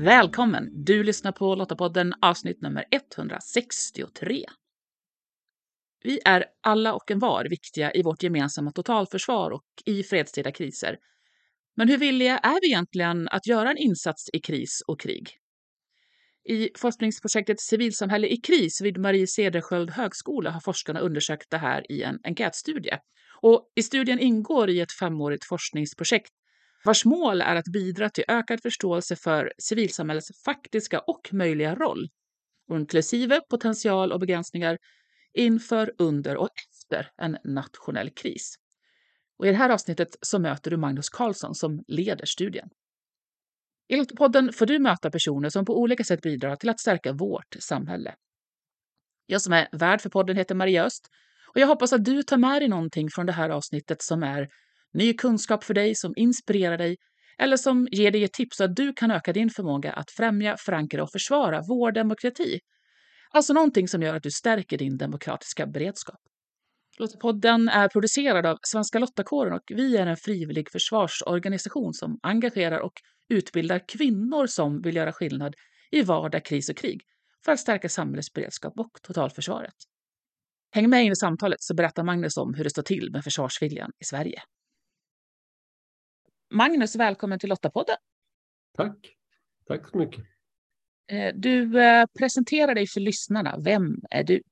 Välkommen! 0.00 0.84
Du 0.84 1.02
lyssnar 1.02 1.32
på 1.32 1.54
Lottapodden 1.54 2.14
avsnitt 2.22 2.62
nummer 2.62 2.84
163. 2.90 4.44
Vi 6.02 6.20
är 6.24 6.44
alla 6.60 6.94
och 6.94 7.10
en 7.10 7.18
var 7.18 7.44
viktiga 7.44 7.92
i 7.92 8.02
vårt 8.02 8.22
gemensamma 8.22 8.72
totalförsvar 8.72 9.50
och 9.50 9.64
i 9.84 10.02
fredstida 10.02 10.52
kriser. 10.52 10.96
Men 11.76 11.88
hur 11.88 11.98
villiga 11.98 12.38
är 12.38 12.60
vi 12.60 12.66
egentligen 12.66 13.28
att 13.28 13.46
göra 13.46 13.70
en 13.70 13.76
insats 13.76 14.30
i 14.32 14.40
kris 14.40 14.82
och 14.86 15.00
krig? 15.00 15.28
I 16.48 16.70
forskningsprojektet 16.78 17.60
Civilsamhälle 17.60 18.28
i 18.28 18.36
kris 18.36 18.80
vid 18.80 18.98
Marie 18.98 19.26
Cederschiöld 19.26 19.90
högskola 19.90 20.50
har 20.50 20.60
forskarna 20.60 21.00
undersökt 21.00 21.50
det 21.50 21.58
här 21.58 21.92
i 21.92 22.02
en 22.02 22.18
enkätstudie. 22.24 22.98
Och 23.42 23.72
I 23.76 23.82
studien 23.82 24.18
ingår 24.18 24.70
i 24.70 24.80
ett 24.80 24.92
femårigt 24.92 25.44
forskningsprojekt 25.44 26.32
vars 26.84 27.04
mål 27.04 27.40
är 27.40 27.56
att 27.56 27.68
bidra 27.72 28.10
till 28.10 28.24
ökad 28.28 28.62
förståelse 28.62 29.16
för 29.16 29.52
civilsamhällets 29.58 30.42
faktiska 30.44 31.00
och 31.00 31.28
möjliga 31.32 31.74
roll, 31.74 32.08
inklusive 32.72 33.40
potential 33.50 34.12
och 34.12 34.20
begränsningar 34.20 34.78
inför, 35.32 35.94
under 35.98 36.36
och 36.36 36.48
efter 36.70 37.10
en 37.16 37.38
nationell 37.44 38.10
kris. 38.10 38.54
Och 39.38 39.46
I 39.46 39.50
det 39.50 39.56
här 39.56 39.70
avsnittet 39.70 40.16
så 40.20 40.38
möter 40.38 40.70
du 40.70 40.76
Magnus 40.76 41.08
Karlsson 41.08 41.54
som 41.54 41.84
leder 41.88 42.26
studien. 42.26 42.68
I 43.88 44.04
podden 44.04 44.52
får 44.52 44.66
du 44.66 44.78
möta 44.78 45.10
personer 45.10 45.48
som 45.48 45.64
på 45.64 45.80
olika 45.80 46.04
sätt 46.04 46.22
bidrar 46.22 46.56
till 46.56 46.68
att 46.68 46.80
stärka 46.80 47.12
vårt 47.12 47.56
samhälle. 47.58 48.14
Jag 49.26 49.42
som 49.42 49.52
är 49.52 49.68
värd 49.72 50.00
för 50.00 50.10
podden 50.10 50.36
heter 50.36 50.54
Maria 50.54 50.84
Öst 50.84 51.08
och 51.54 51.60
jag 51.60 51.66
hoppas 51.66 51.92
att 51.92 52.04
du 52.04 52.22
tar 52.22 52.36
med 52.36 52.62
dig 52.62 52.68
någonting 52.68 53.08
från 53.10 53.26
det 53.26 53.32
här 53.32 53.50
avsnittet 53.50 54.02
som 54.02 54.22
är 54.22 54.48
ny 54.92 55.14
kunskap 55.14 55.64
för 55.64 55.74
dig 55.74 55.94
som 55.94 56.12
inspirerar 56.16 56.78
dig 56.78 56.96
eller 57.38 57.56
som 57.56 57.88
ger 57.90 58.10
dig 58.10 58.24
ett 58.24 58.32
tips 58.32 58.56
så 58.56 58.64
att 58.64 58.76
du 58.76 58.92
kan 58.92 59.10
öka 59.10 59.32
din 59.32 59.50
förmåga 59.50 59.92
att 59.92 60.10
främja, 60.10 60.56
förankra 60.56 61.02
och 61.02 61.10
försvara 61.10 61.62
vår 61.68 61.92
demokrati. 61.92 62.58
Alltså 63.30 63.52
någonting 63.52 63.88
som 63.88 64.02
gör 64.02 64.16
att 64.16 64.22
du 64.22 64.30
stärker 64.30 64.78
din 64.78 64.96
demokratiska 64.96 65.66
beredskap. 65.66 66.20
Lottapodden 66.98 67.68
är 67.68 67.88
producerad 67.88 68.46
av 68.46 68.58
Svenska 68.62 68.98
Lottakåren 68.98 69.52
och 69.52 69.62
vi 69.68 69.96
är 69.96 70.06
en 70.06 70.16
frivillig 70.16 70.70
försvarsorganisation 70.72 71.94
som 71.94 72.18
engagerar 72.22 72.78
och 72.78 72.92
utbildar 73.28 73.80
kvinnor 73.88 74.46
som 74.46 74.82
vill 74.82 74.96
göra 74.96 75.12
skillnad 75.12 75.54
i 75.90 76.02
vardag, 76.02 76.44
kris 76.44 76.68
och 76.68 76.76
krig 76.76 77.00
för 77.44 77.52
att 77.52 77.60
stärka 77.60 77.88
samhällets 77.88 78.32
beredskap 78.32 78.72
och 78.76 78.90
totalförsvaret. 79.02 79.74
Häng 80.72 80.90
med 80.90 81.04
in 81.04 81.12
i 81.12 81.16
samtalet 81.16 81.62
så 81.62 81.74
berättar 81.74 82.04
Magnus 82.04 82.36
om 82.36 82.54
hur 82.54 82.64
det 82.64 82.70
står 82.70 82.82
till 82.82 83.10
med 83.12 83.24
försvarsviljan 83.24 83.90
i 83.98 84.04
Sverige. 84.04 84.42
Magnus, 86.52 86.96
välkommen 86.96 87.38
till 87.38 87.48
Lottapodden. 87.48 87.96
Tack. 88.76 88.96
Tack 89.66 89.88
så 89.88 89.98
mycket. 89.98 90.24
Eh, 91.10 91.34
du 91.34 91.82
eh, 91.82 92.06
presenterar 92.18 92.74
dig 92.74 92.86
för 92.86 93.00
lyssnarna. 93.00 93.58
Vem 93.64 94.00
är 94.10 94.24
du? 94.24 94.42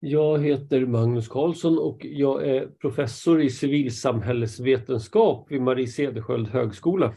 Jag 0.00 0.44
heter 0.44 0.86
Magnus 0.86 1.28
Karlsson 1.28 1.78
och 1.78 1.98
jag 2.04 2.48
är 2.48 2.66
professor 2.66 3.42
i 3.42 3.50
civilsamhällesvetenskap 3.50 5.46
vid 5.50 5.62
Marie 5.62 5.86
Cederschiöld 5.86 6.48
högskola. 6.48 7.14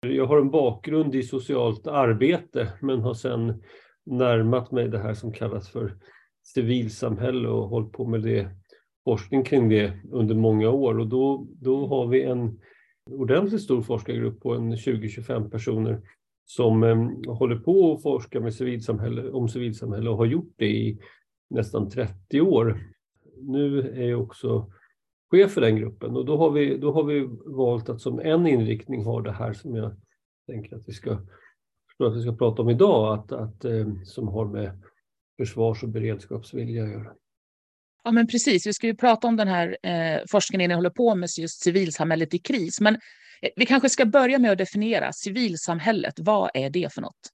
Jag 0.00 0.26
har 0.26 0.38
en 0.38 0.50
bakgrund 0.50 1.14
i 1.14 1.22
socialt 1.22 1.86
arbete 1.86 2.72
men 2.80 3.00
har 3.00 3.14
sedan 3.14 3.62
närmat 4.06 4.70
mig 4.70 4.88
det 4.88 4.98
här 4.98 5.14
som 5.14 5.32
kallas 5.32 5.70
för 5.70 5.98
civilsamhälle 6.42 7.48
och 7.48 7.68
hållit 7.68 7.92
på 7.92 8.06
med 8.06 8.22
det, 8.22 8.50
forskning 9.04 9.44
kring 9.44 9.68
det 9.68 9.92
under 10.12 10.34
många 10.34 10.70
år. 10.70 10.98
Och 10.98 11.06
då, 11.06 11.46
då 11.60 11.86
har 11.86 12.06
vi 12.06 12.22
en 12.22 12.60
ordentligt 13.10 13.62
stor 13.62 13.82
forskargrupp 13.82 14.40
på 14.40 14.54
en 14.54 14.74
20-25 14.74 15.50
personer 15.50 16.00
som 16.44 16.82
eh, 16.82 17.32
håller 17.34 17.56
på 17.56 17.94
att 17.94 18.02
forska 18.02 18.40
med 18.40 18.54
civilsamhälle, 18.54 19.30
om 19.30 19.48
civilsamhälle 19.48 20.10
och 20.10 20.16
har 20.16 20.26
gjort 20.26 20.54
det 20.56 20.70
i 20.70 20.98
nästan 21.50 21.90
30 21.90 22.40
år. 22.40 22.80
Nu 23.36 23.80
är 23.80 24.08
jag 24.08 24.22
också 24.22 24.72
chef 25.30 25.52
för 25.52 25.60
den 25.60 25.76
gruppen 25.76 26.16
och 26.16 26.24
då 26.24 26.36
har 26.36 26.50
vi, 26.50 26.78
då 26.78 26.92
har 26.92 27.04
vi 27.04 27.28
valt 27.44 27.88
att 27.88 28.00
som 28.00 28.20
en 28.20 28.46
inriktning 28.46 29.04
ha 29.04 29.20
det 29.20 29.32
här 29.32 29.52
som 29.52 29.76
jag 29.76 29.96
tänker 30.46 30.76
att 30.76 30.88
vi 30.88 30.92
ska, 30.92 31.12
att 31.98 32.16
vi 32.16 32.22
ska 32.22 32.36
prata 32.36 32.62
om 32.62 32.70
idag, 32.70 33.18
att, 33.18 33.32
att, 33.32 33.64
eh, 33.64 33.86
som 34.04 34.28
har 34.28 34.44
med 34.44 34.82
försvars 35.38 35.82
och 35.82 35.88
beredskapsvilja 35.88 36.84
att 36.84 36.90
göra. 36.90 37.12
Ja, 38.04 38.12
men 38.12 38.26
precis. 38.26 38.66
Vi 38.66 38.72
ska 38.72 38.86
ju 38.86 38.94
prata 38.94 39.26
om 39.26 39.36
den 39.36 39.48
här 39.48 39.76
eh, 39.82 40.20
forskningen 40.30 40.68
ni 40.68 40.74
håller 40.74 40.90
på 40.90 41.14
med, 41.14 41.28
just 41.38 41.62
civilsamhället 41.62 42.34
i 42.34 42.38
kris. 42.38 42.80
Men 42.80 42.94
eh, 43.42 43.50
vi 43.56 43.66
kanske 43.66 43.88
ska 43.88 44.06
börja 44.06 44.38
med 44.38 44.52
att 44.52 44.58
definiera 44.58 45.12
civilsamhället. 45.12 46.14
Vad 46.18 46.50
är 46.54 46.70
det 46.70 46.92
för 46.94 47.00
något? 47.00 47.30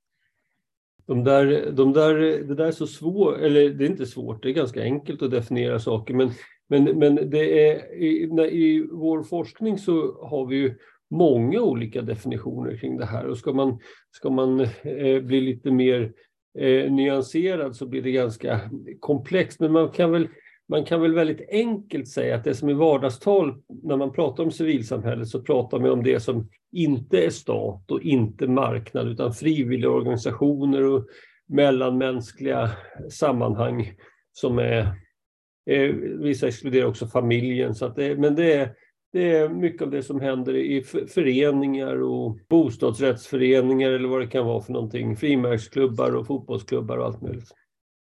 De 1.06 1.25
där, 1.25 1.71
de 1.73 1.93
där, 1.93 2.15
det 2.49 2.55
där 2.55 2.65
är 2.65 2.73
så 2.73 2.87
svårt, 2.87 3.39
eller 3.39 3.71
det 3.71 3.84
är 3.84 3.91
inte 3.91 4.06
svårt, 4.06 4.43
det 4.43 4.49
är 4.49 4.53
ganska 4.53 4.83
enkelt 4.83 5.23
att 5.23 5.31
definiera 5.31 5.79
saker. 5.79 6.15
Men, 6.15 6.33
men, 6.69 6.85
men 6.85 7.31
det 7.31 7.69
är, 7.69 7.95
i, 7.95 8.23
i 8.50 8.89
vår 8.93 9.23
forskning 9.23 9.79
så 9.79 10.25
har 10.25 10.47
vi 10.47 10.56
ju 10.56 10.75
många 11.11 11.61
olika 11.61 12.03
definitioner 12.03 12.77
kring 12.77 12.97
det 12.97 13.06
här. 13.06 13.27
Och 13.27 13.39
ska 13.39 13.53
man, 13.53 13.79
ska 14.11 14.31
man 14.31 14.61
eh, 14.61 15.21
bli 15.23 15.41
lite 15.41 15.71
mer 15.71 16.12
eh, 16.59 16.93
nyanserad 16.93 17.77
så 17.77 17.87
blir 17.87 18.03
det 18.03 18.12
ganska 18.12 18.61
komplext. 19.00 19.61
Men 19.61 19.73
man 19.73 19.91
kan 19.91 20.11
väl 20.11 20.29
man 20.69 20.84
kan 20.84 21.01
väl 21.01 21.15
väldigt 21.15 21.49
enkelt 21.51 22.09
säga 22.09 22.37
att 22.37 22.45
det 22.45 22.55
som 22.55 22.69
i 22.69 22.75
vardagstal, 22.75 23.62
när 23.83 23.97
man 23.97 24.12
pratar 24.12 24.45
om 24.45 24.51
civilsamhället, 24.51 25.29
så 25.29 25.43
pratar 25.43 25.79
man 25.79 25.91
om 25.91 26.03
det 26.03 26.21
som 26.21 26.49
inte 26.73 27.25
är 27.25 27.31
stat 27.31 27.91
och 27.91 28.03
inte 28.03 28.47
marknad, 28.47 29.09
utan 29.09 29.33
frivilliga 29.33 29.91
organisationer 29.91 30.84
och 30.84 31.06
mellanmänskliga 31.47 32.71
sammanhang 33.11 33.93
som 34.33 34.59
är... 34.59 34.89
är 35.67 35.93
vissa 36.19 36.49
exkluderar 36.49 36.87
också 36.87 37.06
familjen, 37.06 37.75
så 37.75 37.87
att 37.87 37.97
det, 37.97 38.17
men 38.17 38.35
det 38.35 38.53
är, 38.53 38.75
det 39.12 39.37
är 39.37 39.49
mycket 39.49 39.83
av 39.83 39.91
det 39.91 40.03
som 40.03 40.21
händer 40.21 40.56
i 40.56 40.83
föreningar 41.15 42.03
och 42.03 42.39
bostadsrättsföreningar 42.49 43.91
eller 43.91 44.09
vad 44.09 44.21
det 44.21 44.27
kan 44.27 44.47
vara 44.47 44.62
för 44.62 44.73
någonting, 44.73 45.17
frimärksklubbar 45.17 46.17
och 46.17 46.27
fotbollsklubbar 46.27 46.97
och 46.99 47.05
allt 47.05 47.23
möjligt 47.23 47.53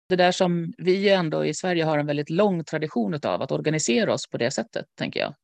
det 0.09 0.17
där 0.17 0.33
som 0.33 0.73
vi 0.79 1.09
ändå 1.09 1.45
i 1.45 1.55
Sverige 1.55 1.85
har 1.85 1.99
en 1.99 2.07
väldigt 2.07 2.31
lång 2.31 2.65
tradition 2.65 3.15
av, 3.23 3.43
att 3.43 3.53
organisera 3.53 4.13
oss 4.13 4.31
på 4.31 4.39
det 4.39 4.51
sättet, 4.51 4.87
tänker 4.99 5.21
jag. 5.21 5.35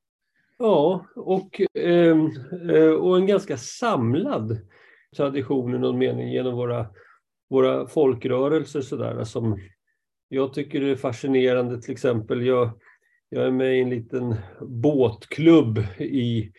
Ja, 0.59 1.07
och, 1.17 1.61
ehm, 1.75 2.31
eh, 2.71 2.91
och 2.91 3.17
en 3.17 3.27
ganska 3.27 3.57
samlad 3.57 4.59
tradition 5.17 5.75
i 5.75 5.79
någon 5.79 5.99
mening 5.99 6.33
genom 6.33 6.55
våra, 6.55 6.87
våra 7.51 7.87
folkrörelser. 7.87 8.81
Sådär, 8.81 9.25
som 9.25 9.59
jag 10.29 10.55
tycker 10.55 10.83
är 10.83 10.97
fascinerande, 10.97 11.83
till 11.83 11.93
exempel 11.93 12.47
jag, 12.47 12.71
jag 13.29 13.47
är 13.47 13.51
med 13.51 13.77
i 13.79 13.81
en 13.81 13.91
liten 13.91 14.35
båtklubb 14.61 15.79
i, 15.99 16.53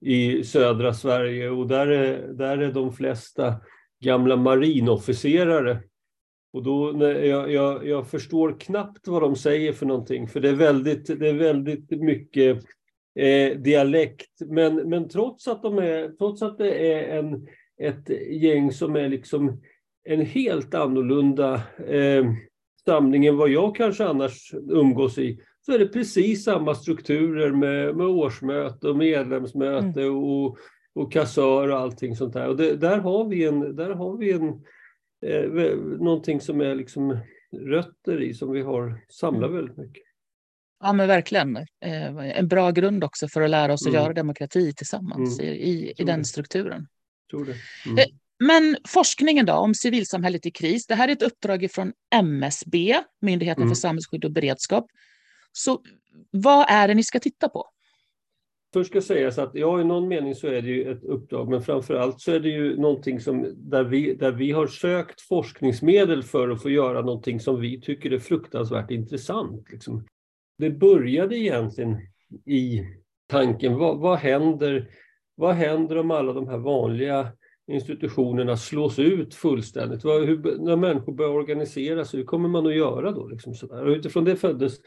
i 0.00 0.44
södra 0.44 0.94
Sverige 0.94 1.50
och 1.50 1.68
där 1.68 1.86
är, 1.86 2.28
där 2.32 2.58
är 2.58 2.72
de 2.72 2.92
flesta 2.92 3.54
gamla 4.00 4.36
marinofficerare 4.36 5.82
och 6.52 6.62
då, 6.62 7.04
jag, 7.04 7.52
jag, 7.52 7.86
jag, 7.86 8.06
förstår 8.06 8.60
knappt 8.60 9.08
vad 9.08 9.22
de 9.22 9.36
säger 9.36 9.72
för 9.72 9.86
någonting, 9.86 10.28
för 10.28 10.40
det 10.40 10.48
är 10.48 10.54
väldigt, 10.54 11.06
det 11.20 11.28
är 11.28 11.34
väldigt 11.34 11.90
mycket 11.90 12.64
eh, 13.18 13.58
dialekt. 13.58 14.40
Men, 14.46 14.76
men 14.76 15.08
trots, 15.08 15.48
att 15.48 15.62
de 15.62 15.78
är, 15.78 16.08
trots 16.08 16.42
att 16.42 16.58
det 16.58 16.92
är 16.92 17.18
en, 17.18 17.46
ett 17.80 18.10
gäng 18.30 18.72
som 18.72 18.96
är 18.96 19.08
liksom 19.08 19.60
en 20.04 20.20
helt 20.20 20.74
annorlunda 20.74 21.54
eh, 21.86 22.24
samling 22.84 23.26
än 23.26 23.36
vad 23.36 23.50
jag 23.50 23.76
kanske 23.76 24.06
annars 24.06 24.54
umgås 24.68 25.18
i, 25.18 25.40
så 25.66 25.72
är 25.72 25.78
det 25.78 25.88
precis 25.88 26.44
samma 26.44 26.74
strukturer 26.74 27.50
med, 27.50 27.96
med 27.96 28.06
årsmöte 28.06 28.88
och 28.88 28.96
medlemsmöte 28.96 30.02
mm. 30.02 30.16
och, 30.16 30.58
och 30.94 31.12
kassör 31.12 31.68
och 31.68 31.78
allting 31.78 32.16
sånt 32.16 32.32
där. 32.32 32.48
Och 32.48 32.56
det, 32.56 32.76
där 32.76 32.98
har 32.98 33.28
vi 33.28 33.44
en, 33.44 33.76
där 33.76 33.90
har 33.90 34.16
vi 34.16 34.32
en 34.32 34.62
eh, 35.26 35.76
någonting 36.00 36.40
som 36.40 36.60
är 36.60 36.74
liksom 36.74 37.18
rötter 37.52 38.22
i, 38.22 38.34
som 38.34 38.52
vi 38.52 38.62
har 38.62 39.06
samlat 39.08 39.50
mm. 39.50 39.56
väldigt 39.56 39.76
mycket. 39.76 40.02
Ja, 40.80 40.92
men 40.92 41.08
verkligen. 41.08 41.56
Eh, 41.56 42.38
en 42.38 42.48
bra 42.48 42.70
grund 42.70 43.04
också 43.04 43.28
för 43.28 43.42
att 43.42 43.50
lära 43.50 43.72
oss 43.72 43.86
mm. 43.86 43.96
att 43.96 44.02
göra 44.02 44.12
demokrati 44.12 44.72
tillsammans 44.72 45.40
mm. 45.40 45.54
i, 45.54 45.94
i, 45.98 46.04
den 46.04 46.24
strukturen. 46.24 46.86
Tror 47.30 47.44
det. 47.44 47.54
Mm. 47.86 47.98
Eh, 47.98 48.04
men 48.38 48.76
forskningen 48.88 49.46
då 49.46 49.52
om 49.52 49.74
civilsamhället 49.74 50.46
i 50.46 50.50
kris. 50.50 50.86
Det 50.86 50.94
här 50.94 51.08
är 51.08 51.12
ett 51.12 51.22
uppdrag 51.22 51.70
från 51.70 51.92
MSB, 52.14 52.96
Myndigheten 53.20 53.62
för 53.62 53.64
mm. 53.64 53.74
samhällsskydd 53.74 54.24
och 54.24 54.32
beredskap. 54.32 54.86
Så 55.52 55.82
vad 56.30 56.66
är 56.68 56.88
det 56.88 56.94
ni 56.94 57.04
ska 57.04 57.20
titta 57.20 57.48
på? 57.48 57.66
Först 58.72 58.90
ska 58.90 59.00
sägas 59.00 59.38
att 59.38 59.50
ja, 59.54 59.80
i 59.80 59.84
någon 59.84 60.08
mening 60.08 60.34
så 60.34 60.46
är 60.46 60.62
det 60.62 60.68
ju 60.68 60.90
ett 60.90 61.04
uppdrag, 61.04 61.48
men 61.48 61.62
framför 61.62 61.94
allt 61.94 62.20
så 62.20 62.32
är 62.32 62.40
det 62.40 62.48
ju 62.48 62.76
någonting 62.76 63.20
som 63.20 63.54
där 63.56 63.84
vi, 63.84 64.14
där 64.14 64.32
vi 64.32 64.52
har 64.52 64.66
sökt 64.66 65.20
forskningsmedel 65.20 66.22
för 66.22 66.48
att 66.48 66.62
få 66.62 66.70
göra 66.70 67.00
någonting 67.00 67.40
som 67.40 67.60
vi 67.60 67.80
tycker 67.80 68.10
är 68.10 68.18
fruktansvärt 68.18 68.90
intressant. 68.90 69.70
Liksom. 69.70 70.04
Det 70.58 70.70
började 70.70 71.38
egentligen 71.38 71.96
i 72.46 72.82
tanken, 73.26 73.78
vad, 73.78 73.98
vad, 73.98 74.18
händer, 74.18 74.90
vad 75.34 75.54
händer 75.54 75.98
om 75.98 76.10
alla 76.10 76.32
de 76.32 76.48
här 76.48 76.58
vanliga 76.58 77.28
institutionerna 77.66 78.56
slås 78.56 78.98
ut 78.98 79.34
fullständigt? 79.34 80.04
Hur, 80.04 80.58
när 80.58 80.76
människor 80.76 81.12
börjar 81.12 81.32
organisera 81.32 82.04
sig, 82.04 82.20
hur 82.20 82.26
kommer 82.26 82.48
man 82.48 82.66
att 82.66 82.76
göra 82.76 83.12
då? 83.12 83.28
Liksom 83.28 83.54
sådär? 83.54 83.86
Och 83.86 83.96
utifrån 83.96 84.24
det 84.24 84.36
föddes 84.36 84.78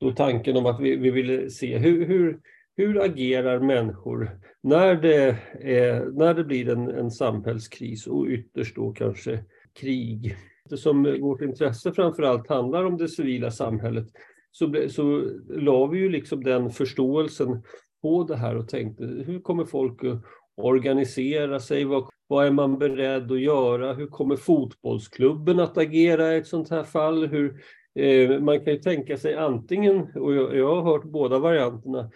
då 0.00 0.12
tanken 0.12 0.56
om 0.56 0.66
att 0.66 0.80
vi, 0.80 0.96
vi 0.96 1.10
ville 1.10 1.50
se 1.50 1.78
hur, 1.78 2.06
hur, 2.06 2.40
hur 2.78 3.02
agerar 3.04 3.60
människor 3.60 4.30
när 4.62 4.94
det, 4.94 5.36
är, 5.60 6.04
när 6.04 6.34
det 6.34 6.44
blir 6.44 6.68
en, 6.68 6.90
en 6.90 7.10
samhällskris 7.10 8.06
och 8.06 8.26
ytterst 8.26 8.76
då 8.76 8.92
kanske 8.92 9.44
krig? 9.80 10.36
Eftersom 10.64 11.02
vårt 11.20 11.42
intresse 11.42 11.92
framför 11.92 12.22
allt 12.22 12.48
handlar 12.48 12.84
om 12.84 12.96
det 12.96 13.08
civila 13.08 13.50
samhället 13.50 14.06
så, 14.52 14.74
så 14.90 15.30
la 15.48 15.86
vi 15.86 15.98
ju 15.98 16.08
liksom 16.08 16.44
den 16.44 16.70
förståelsen 16.70 17.62
på 18.02 18.24
det 18.24 18.36
här 18.36 18.56
och 18.56 18.68
tänkte 18.68 19.04
hur 19.04 19.40
kommer 19.40 19.64
folk 19.64 20.04
att 20.04 20.22
organisera 20.56 21.60
sig? 21.60 21.84
Vad, 21.84 22.08
vad 22.26 22.46
är 22.46 22.50
man 22.50 22.78
beredd 22.78 23.32
att 23.32 23.40
göra? 23.40 23.92
Hur 23.92 24.06
kommer 24.06 24.36
fotbollsklubben 24.36 25.60
att 25.60 25.78
agera 25.78 26.34
i 26.34 26.38
ett 26.38 26.46
sånt 26.46 26.70
här 26.70 26.84
fall? 26.84 27.26
Hur, 27.26 27.60
eh, 27.94 28.40
man 28.40 28.60
kan 28.60 28.72
ju 28.72 28.78
tänka 28.78 29.16
sig 29.16 29.34
antingen, 29.34 30.16
och 30.16 30.34
jag, 30.34 30.56
jag 30.56 30.74
har 30.74 30.82
hört 30.82 31.04
båda 31.04 31.38
varianterna, 31.38 32.10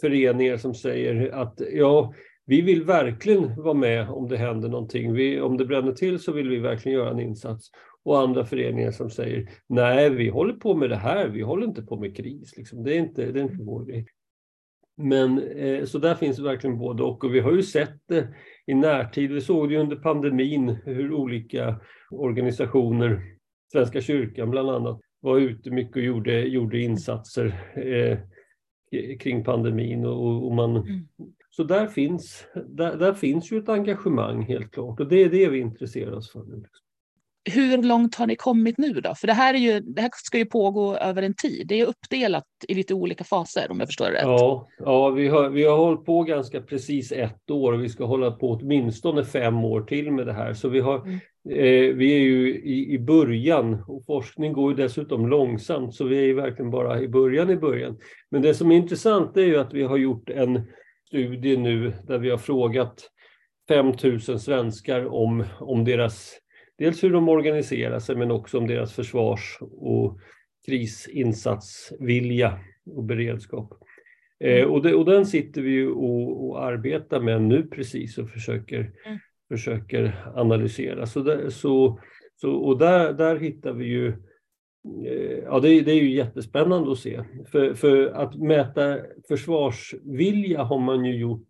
föreningar 0.00 0.56
som 0.56 0.74
säger 0.74 1.30
att 1.30 1.60
ja, 1.72 2.14
vi 2.46 2.60
vill 2.60 2.84
verkligen 2.84 3.62
vara 3.62 3.74
med 3.74 4.08
om 4.08 4.28
det 4.28 4.36
händer 4.36 4.68
någonting. 4.68 5.12
Vi, 5.12 5.40
om 5.40 5.56
det 5.56 5.66
bränner 5.66 5.92
till 5.92 6.18
så 6.18 6.32
vill 6.32 6.48
vi 6.48 6.58
verkligen 6.58 6.98
göra 6.98 7.10
en 7.10 7.20
insats. 7.20 7.70
Och 8.04 8.20
andra 8.20 8.44
föreningar 8.44 8.90
som 8.90 9.10
säger 9.10 9.50
nej, 9.68 10.10
vi 10.10 10.28
håller 10.28 10.54
på 10.54 10.74
med 10.74 10.90
det 10.90 10.96
här, 10.96 11.28
vi 11.28 11.42
håller 11.42 11.66
inte 11.66 11.82
på 11.82 11.96
med 11.96 12.16
kris. 12.16 12.56
Liksom. 12.56 12.82
Det, 12.82 12.94
är 12.94 12.98
inte, 12.98 13.32
det 13.32 13.40
är 13.40 13.42
inte 13.42 13.64
vår 13.64 13.84
grej. 13.84 14.06
Men 14.96 15.38
eh, 15.38 15.84
så 15.84 15.98
där 15.98 16.14
finns 16.14 16.38
verkligen 16.38 16.78
både 16.78 17.02
och. 17.02 17.24
Och 17.24 17.34
vi 17.34 17.40
har 17.40 17.52
ju 17.52 17.62
sett 17.62 17.98
det 18.08 18.28
i 18.66 18.74
närtid. 18.74 19.32
Vi 19.32 19.40
såg 19.40 19.70
det 19.70 19.76
under 19.76 19.96
pandemin 19.96 20.68
hur 20.84 21.12
olika 21.12 21.80
organisationer, 22.10 23.22
Svenska 23.72 24.00
kyrkan 24.00 24.50
bland 24.50 24.70
annat, 24.70 25.00
var 25.20 25.38
ute 25.38 25.70
mycket 25.70 25.96
och 25.96 26.02
gjorde, 26.02 26.40
gjorde 26.40 26.80
insatser 26.80 27.46
eh, 27.74 28.18
kring 29.20 29.44
pandemin. 29.44 30.04
Och, 30.04 30.46
och 30.46 30.52
man, 30.52 30.76
mm. 30.76 31.06
Så 31.56 31.64
där 31.64 31.86
finns, 31.86 32.46
där, 32.68 32.96
där, 32.96 33.14
finns 33.14 33.52
ju 33.52 33.58
ett 33.58 33.68
engagemang 33.68 34.42
helt 34.42 34.70
klart 34.70 35.00
och 35.00 35.08
det 35.08 35.22
är 35.22 35.28
det 35.28 35.48
vi 35.48 35.58
intresserar 35.58 36.12
oss 36.12 36.32
för 36.32 36.44
nu. 36.44 36.64
Hur 37.50 37.82
långt 37.82 38.14
har 38.14 38.26
ni 38.26 38.36
kommit 38.36 38.78
nu 38.78 38.92
då? 38.92 39.14
För 39.14 39.26
det 39.26 39.32
här, 39.32 39.54
är 39.54 39.58
ju, 39.58 39.80
det 39.80 40.02
här 40.02 40.10
ska 40.14 40.38
ju 40.38 40.46
pågå 40.46 40.96
över 40.96 41.22
en 41.22 41.34
tid. 41.34 41.66
Det 41.68 41.80
är 41.80 41.86
uppdelat 41.86 42.44
i 42.68 42.74
lite 42.74 42.94
olika 42.94 43.24
faser 43.24 43.70
om 43.70 43.80
jag 43.80 43.88
förstår 43.88 44.04
det 44.04 44.12
rätt. 44.12 44.22
Ja, 44.22 44.68
ja 44.78 45.10
vi, 45.10 45.28
har, 45.28 45.48
vi 45.48 45.64
har 45.64 45.76
hållit 45.76 46.04
på 46.04 46.22
ganska 46.22 46.60
precis 46.60 47.12
ett 47.12 47.50
år 47.50 47.72
och 47.72 47.84
vi 47.84 47.88
ska 47.88 48.04
hålla 48.04 48.30
på 48.30 48.50
åtminstone 48.50 49.24
fem 49.24 49.64
år 49.64 49.82
till 49.82 50.12
med 50.12 50.26
det 50.26 50.32
här. 50.32 50.54
Så 50.54 50.68
vi, 50.68 50.80
har, 50.80 50.98
mm. 50.98 51.18
Eh, 51.50 51.94
vi 51.94 52.14
är 52.14 52.20
ju 52.20 52.54
i, 52.54 52.94
i 52.94 52.98
början 52.98 53.84
och 53.86 54.06
forskning 54.06 54.52
går 54.52 54.70
ju 54.70 54.76
dessutom 54.76 55.26
långsamt 55.26 55.94
så 55.94 56.04
vi 56.04 56.18
är 56.18 56.24
ju 56.24 56.34
verkligen 56.34 56.70
bara 56.70 57.00
i 57.00 57.08
början 57.08 57.50
i 57.50 57.56
början. 57.56 57.98
Men 58.30 58.42
det 58.42 58.54
som 58.54 58.72
är 58.72 58.76
intressant 58.76 59.36
är 59.36 59.44
ju 59.44 59.56
att 59.56 59.74
vi 59.74 59.82
har 59.82 59.96
gjort 59.96 60.30
en 60.30 60.62
studie 61.08 61.56
nu 61.56 61.92
där 62.06 62.18
vi 62.18 62.30
har 62.30 62.38
frågat 62.38 63.10
5000 63.68 64.40
svenskar 64.40 65.06
om, 65.06 65.44
om 65.60 65.84
deras 65.84 66.38
dels 66.78 67.04
hur 67.04 67.12
de 67.12 67.28
organiserar 67.28 67.98
sig 67.98 68.16
men 68.16 68.30
också 68.30 68.58
om 68.58 68.66
deras 68.66 68.92
försvars 68.92 69.58
och 69.60 70.20
krisinsatsvilja 70.66 72.58
och 72.86 73.04
beredskap. 73.04 73.72
Eh, 74.44 74.58
mm. 74.58 74.70
och, 74.70 74.82
det, 74.82 74.94
och, 74.94 75.04
den 75.04 75.26
sitter 75.26 75.62
vi 75.62 75.86
och, 75.86 76.48
och, 76.48 76.64
arbetar 76.64 77.20
med 77.20 77.42
nu 77.42 77.66
precis 77.66 78.18
och 78.18 78.30
försöker, 78.30 78.78
mm. 78.78 79.18
Försöker 79.52 80.32
analysera. 80.34 81.06
Så, 81.06 81.20
där, 81.20 81.50
så, 81.50 82.00
så, 82.40 82.52
och 82.52 82.78
där, 82.78 83.12
där 83.12 83.36
hittar 83.36 83.72
vi 83.72 83.84
ju 83.84 84.08
eh, 85.06 85.38
Ja, 85.44 85.60
det, 85.60 85.80
det, 85.80 85.92
är 85.92 86.02
ju 86.02 86.14
jättespännande 86.14 86.92
att 86.92 86.98
se. 86.98 87.24
För, 87.52 87.74
för 87.74 88.06
att 88.06 88.34
mäta 88.34 88.98
försvarsvilja 89.28 90.62
har 90.62 90.78
man 90.78 91.04
ju 91.04 91.16
gjort 91.16 91.48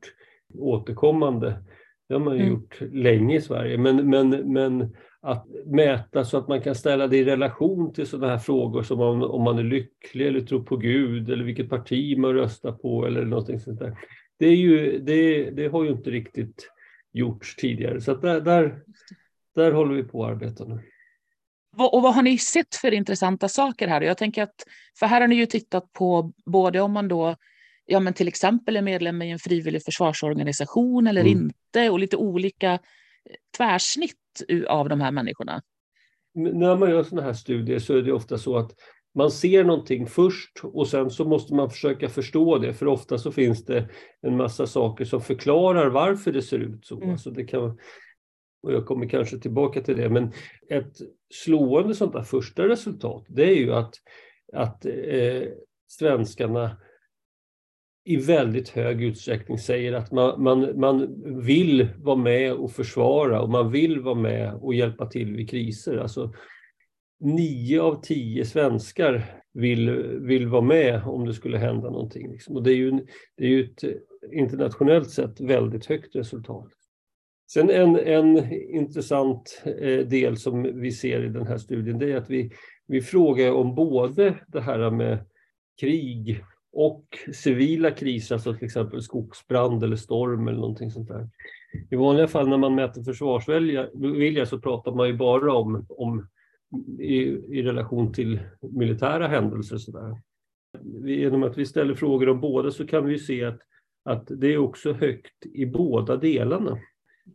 återkommande. 0.59 1.63
Det 2.09 2.15
har 2.15 2.21
man 2.21 2.37
ju 2.37 2.43
mm. 2.43 2.53
gjort 2.53 2.81
länge 2.93 3.37
i 3.37 3.41
Sverige. 3.41 3.79
Men, 3.79 4.11
men, 4.11 4.53
men 4.53 4.97
att 5.21 5.47
mäta 5.67 6.25
så 6.25 6.39
att 6.39 6.49
man 6.49 6.61
kan 6.61 6.75
ställa 6.75 7.07
det 7.07 7.17
i 7.17 7.25
relation 7.25 7.93
till 7.93 8.07
sådana 8.07 8.33
här 8.33 8.39
frågor 8.39 8.83
som 8.83 9.01
om, 9.01 9.23
om 9.23 9.43
man 9.43 9.59
är 9.59 9.63
lycklig 9.63 10.27
eller 10.27 10.41
tror 10.41 10.63
på 10.63 10.77
Gud 10.77 11.31
eller 11.31 11.45
vilket 11.45 11.71
parti 11.71 12.19
man 12.19 12.35
röstar 12.35 12.73
på 12.73 13.07
eller 13.07 13.25
någonting 13.25 13.61
sånt 13.61 13.79
där. 13.79 13.99
Det, 14.39 14.47
är 14.47 14.57
ju, 14.57 14.99
det, 14.99 15.51
det 15.51 15.69
har 15.69 15.85
ju 15.85 15.91
inte 15.91 16.11
riktigt 16.11 16.69
gjorts 17.13 17.57
tidigare 17.57 18.01
så 18.01 18.15
där, 18.15 18.41
där, 18.41 18.83
där 19.55 19.73
håller 19.73 19.95
vi 19.95 20.03
på 20.03 20.25
att 20.25 20.31
arbeta 20.31 20.65
nu. 20.65 20.81
Och 21.77 22.03
vad 22.03 22.15
har 22.15 22.23
ni 22.23 22.39
sett 22.39 22.75
för 22.75 22.93
intressanta 22.95 23.49
saker 23.49 23.89
här? 23.89 24.01
Jag 24.01 24.19
tänker 24.19 24.43
att, 24.43 24.65
för 24.99 25.07
här 25.07 25.21
har 25.21 25.29
ni 25.29 25.35
ju 25.35 25.47
tittat 25.47 25.93
på 25.93 26.33
både 26.47 26.81
om 26.81 26.93
man 26.93 27.09
då 27.09 27.37
ja, 27.87 28.01
men 28.01 28.15
till 28.15 28.29
exempel 28.29 28.77
är 28.77 28.83
medlem 28.83 29.23
i 29.23 29.31
en 29.31 29.39
frivillig 29.39 29.85
försvarsorganisation 29.85 31.07
eller 31.07 31.21
mm. 31.21 31.33
inte 31.33 31.91
och 31.91 31.99
lite 31.99 32.17
olika 32.17 32.79
tvärsnitt 33.57 34.17
av 34.69 34.89
de 34.89 35.01
här 35.01 35.11
människorna? 35.11 35.63
När 36.35 36.77
man 36.77 36.91
gör 36.91 37.03
sådana 37.03 37.27
här 37.27 37.35
studier 37.35 37.79
så 37.79 37.97
är 37.97 38.03
det 38.03 38.13
ofta 38.13 38.39
så 38.39 38.57
att 38.57 38.73
man 39.15 39.31
ser 39.31 39.65
någonting 39.65 40.07
först 40.07 40.61
och 40.63 40.89
sen 40.89 41.11
så 41.11 41.25
måste 41.25 41.55
man 41.55 41.71
försöka 41.71 42.09
förstå 42.09 42.59
det 42.59 42.75
för 42.75 42.87
ofta 42.87 43.19
så 43.19 43.33
finns 43.33 43.65
det 43.65 43.89
en 44.21 44.37
massa 44.37 44.67
saker 44.67 45.05
som 45.05 45.21
förklarar 45.21 45.87
varför 45.87 46.33
det 46.33 46.43
ser 46.43 46.59
ut 46.59 46.87
så. 46.87 46.97
Mm. 46.97 47.11
Alltså 47.11 47.31
det 47.31 47.45
kan, 47.45 47.79
och 48.63 48.73
jag 48.73 48.87
kommer 48.87 49.09
kanske 49.09 49.39
tillbaka 49.39 49.81
till 49.81 49.97
det, 49.97 50.09
men 50.09 50.33
ett 50.69 50.93
slående 51.35 51.95
sånt 51.95 52.13
där 52.13 52.23
första 52.23 52.69
resultat 52.69 53.25
det 53.29 53.45
är 53.45 53.57
ju 53.57 53.73
att, 53.73 53.95
att 54.53 54.87
eh, 54.87 55.43
svenskarna 55.89 56.77
i 58.05 58.17
väldigt 58.17 58.69
hög 58.69 59.03
utsträckning 59.03 59.59
säger 59.59 59.93
att 59.93 60.13
man, 60.13 60.43
man, 60.43 60.81
man 60.81 61.23
vill 61.43 61.89
vara 61.99 62.17
med 62.17 62.53
och 62.53 62.73
försvara 62.73 63.43
och 63.43 63.51
man 63.51 63.71
vill 63.71 64.01
vara 64.01 64.15
med 64.15 64.55
och 64.55 64.75
hjälpa 64.75 65.07
till 65.07 65.37
vid 65.37 65.51
kriser. 65.51 65.97
Alltså, 65.97 66.33
nio 67.23 67.81
av 67.81 68.03
tio 68.03 68.45
svenskar 68.45 69.43
vill, 69.55 69.91
vill 70.21 70.47
vara 70.47 70.63
med 70.63 71.03
om 71.05 71.27
det 71.27 71.35
skulle 71.35 71.59
hända 71.59 71.91
någonting. 71.91 72.31
Liksom. 72.33 72.57
Och 72.57 72.63
det 72.63 72.71
är 72.73 72.77
ju, 72.77 72.91
det 73.37 73.45
är 73.45 73.49
ju 73.49 73.65
ett 73.65 73.85
internationellt 74.33 75.11
sett 75.11 75.41
väldigt 75.41 75.87
högt 75.87 76.17
resultat. 76.17 76.69
Sen 77.53 77.71
en, 77.71 77.97
en 77.97 78.53
intressant 78.53 79.63
eh, 79.65 80.07
del 80.07 80.37
som 80.37 80.81
vi 80.81 80.93
ser 80.93 81.25
i 81.25 81.29
den 81.29 81.47
här 81.47 81.59
studien 81.59 81.99
det 81.99 82.13
är 82.13 82.17
att 82.17 82.31
vi, 82.31 82.51
vi 82.87 83.03
frågar 83.03 83.53
om 83.53 83.75
både 83.75 84.35
det 84.47 84.61
här 84.61 84.91
med 84.91 85.19
krig 85.81 86.45
och 86.73 87.05
civila 87.35 87.91
kriser, 87.91 88.35
alltså 88.35 88.55
till 88.55 88.65
exempel 88.65 89.03
skogsbrand 89.03 89.85
eller 89.85 89.97
storm 89.97 90.49
eller 90.49 90.59
någonting 90.59 90.91
sånt 90.91 91.09
där. 91.09 91.29
I 91.91 91.97
vanliga 91.97 92.29
fall 92.29 92.49
när 92.49 92.59
man 92.59 92.75
mäter 92.75 93.03
försvarsvilja 93.03 94.47
så 94.47 94.61
pratar 94.61 94.93
man 94.93 95.09
ju 95.09 95.17
bara 95.17 95.55
om, 95.55 95.87
om 95.89 96.29
i, 96.99 97.23
i 97.59 97.63
relation 97.63 98.13
till 98.13 98.41
militära 98.61 99.29
händelser. 99.29 99.77
Så 99.77 99.91
där. 99.93 100.17
Genom 101.09 101.43
att 101.43 101.59
vi 101.59 101.67
ställer 101.67 101.95
frågor 101.95 102.29
om 102.29 102.41
båda 102.41 102.71
så 102.71 102.87
kan 102.87 103.07
vi 103.07 103.19
se 103.19 103.45
att, 103.45 103.61
att 104.05 104.27
det 104.29 104.47
är 104.47 104.59
också 104.59 104.93
högt 104.93 105.47
i 105.47 105.67
båda 105.67 106.17
delarna. 106.17 106.79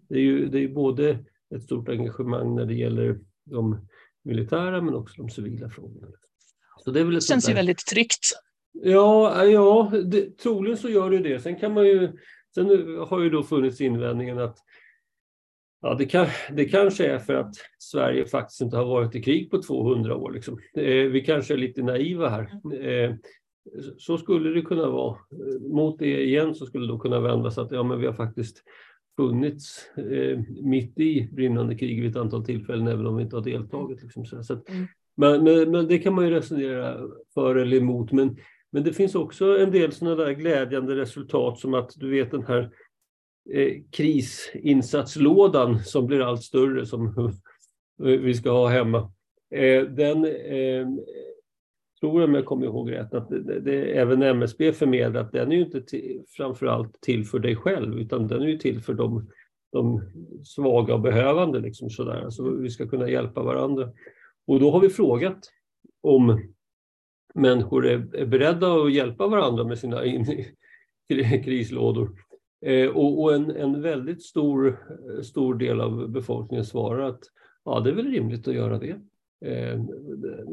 Det 0.10 0.16
är 0.16 0.22
ju 0.22 0.46
det 0.48 0.64
är 0.64 0.68
både 0.68 1.18
ett 1.56 1.64
stort 1.64 1.90
engagemang 1.90 2.56
när 2.56 2.66
det 2.66 2.74
gäller 2.74 3.20
de 3.46 3.88
militära 4.24 4.82
men 4.82 4.96
också 4.96 5.22
de 5.22 5.30
civila 5.30 5.70
frågorna. 5.70 6.08
Så 6.78 6.92
det 6.92 7.02
ett 7.02 7.24
känns 7.24 7.50
ju 7.50 7.54
väldigt 7.54 7.86
tryggt. 7.86 8.26
Ja, 8.72 9.46
ja 9.46 9.92
det, 10.06 10.38
troligen 10.38 10.78
så 10.78 10.90
gör 10.90 11.10
det 11.10 11.20
det. 11.20 11.40
Sen 11.40 11.60
kan 11.60 11.74
man 11.74 11.88
ju, 11.88 12.12
sen 12.56 12.68
har 13.10 13.22
ju 13.22 13.30
då 13.30 13.44
funnits 13.44 13.82
invändningen 13.82 14.40
att 14.40 14.58
ja, 15.82 15.96
det, 15.96 16.06
kan, 16.06 16.28
det 16.52 16.66
kanske 16.66 17.06
är 17.06 17.20
för 17.20 17.34
att 17.34 17.56
Sverige 17.80 18.26
faktiskt 18.26 18.62
inte 18.62 18.78
har 18.78 18.86
varit 18.86 19.16
i 19.16 19.22
krig 19.22 19.52
på 19.52 19.62
200 19.62 20.16
år. 20.16 20.32
Liksom. 20.32 20.60
Eh, 20.78 20.84
vi 20.86 21.22
kanske 21.22 21.54
är 21.54 21.58
lite 21.58 21.84
naiva 21.84 22.30
här. 22.30 22.50
Eh, 22.82 23.16
så 23.98 24.18
skulle 24.18 24.50
det 24.50 24.62
kunna 24.62 24.90
vara. 24.90 25.18
Mot 25.60 26.00
det 26.00 26.24
igen 26.24 26.56
så 26.56 26.66
skulle 26.66 26.94
det 26.94 27.00
kunna 27.00 27.20
vändas 27.20 27.58
att 27.58 27.72
ja, 27.72 27.84
men 27.84 28.00
vi 28.00 28.06
har 28.06 28.14
faktiskt 28.14 28.64
funnits 29.18 29.90
eh, 29.98 30.40
mitt 30.64 31.00
i 31.00 31.30
brinnande 31.32 31.76
krig 31.76 32.02
vid 32.02 32.12
ett 32.12 32.18
antal 32.18 32.46
tillfällen 32.46 32.88
även 32.88 33.08
om 33.08 33.16
vi 33.16 33.24
inte 33.24 33.36
har 33.36 33.44
deltagit. 33.44 34.04
Liksom. 34.04 34.26
Så, 34.26 34.54
att, 34.54 34.70
mm. 34.70 34.88
men, 35.18 35.44
men, 35.44 35.72
men, 35.72 35.88
det 35.88 35.98
kan 35.98 36.14
man 36.14 36.26
ju 36.26 36.32
resonera 36.32 36.98
för 37.34 37.56
eller 37.56 37.78
emot. 37.78 38.12
Men 38.12 38.38
men 38.72 38.84
det 38.84 38.94
finns 38.94 39.16
också 39.16 39.60
en 39.60 39.72
del 39.72 39.92
sådana 39.92 40.16
där 40.16 40.32
glädjande 40.32 40.96
resultat 40.96 41.60
som 41.60 41.74
att 41.74 41.92
du 41.96 42.10
vet 42.10 42.32
den 42.32 42.44
här 42.44 42.72
Eh, 43.54 43.74
krisinsatslådan 43.92 45.84
som 45.84 46.08
blir 46.08 46.22
allt 46.22 46.44
större 46.44 46.86
som 46.86 47.34
vi 47.98 48.34
ska 48.34 48.52
ha 48.52 48.68
hemma. 48.68 49.12
Eh, 49.56 49.84
den 49.84 50.26
ehm, 50.26 51.00
tror 52.00 52.22
jag, 52.22 52.30
om 52.30 52.36
jag 52.36 52.46
kommer 52.46 52.66
ihåg 52.66 52.92
rätt, 52.92 53.14
att 53.14 53.30
det, 53.30 53.60
det, 53.60 53.98
även 53.98 54.22
MSB 54.22 54.74
förmedlar 54.74 55.22
att 55.22 55.32
den 55.32 55.52
är 55.52 55.56
ju 55.56 55.62
inte 55.62 55.82
till, 55.82 56.24
framförallt 56.30 57.02
till 57.02 57.26
för 57.26 57.40
dig 57.40 57.56
själv 57.56 58.00
utan 58.00 58.28
den 58.28 58.42
är 58.42 58.48
ju 58.48 58.58
till 58.58 58.82
för 58.82 58.94
de, 58.94 59.30
de 59.72 60.02
svaga 60.44 60.94
och 60.94 61.02
behövande. 61.02 61.60
Liksom 61.60 61.90
sådär. 61.90 62.22
Alltså, 62.22 62.50
vi 62.50 62.70
ska 62.70 62.88
kunna 62.88 63.10
hjälpa 63.10 63.44
varandra. 63.44 63.90
Och 64.48 64.60
då 64.60 64.72
har 64.72 64.80
vi 64.80 64.90
frågat 64.90 65.40
om 66.02 66.42
människor 67.34 67.88
är, 67.88 68.16
är 68.16 68.26
beredda 68.26 68.74
att 68.74 68.94
hjälpa 68.94 69.28
varandra 69.28 69.64
med 69.64 69.80
sina 69.80 70.02
krislådor. 71.44 72.27
Eh, 72.62 72.90
och, 72.90 73.22
och 73.22 73.36
en, 73.36 73.52
en, 73.52 73.82
väldigt 73.82 74.24
stor, 74.24 74.80
stor 75.24 75.56
del 75.56 75.82
av 75.82 76.10
befolkningen 76.10 76.66
svarar 76.66 77.10
att 77.10 77.24
ja, 77.66 77.80
det 77.80 77.90
är 77.90 77.96
väl 77.96 78.12
rimligt 78.12 78.48
att 78.48 78.54
göra 78.54 78.80
det. 78.80 79.00
Eh, 79.46 79.82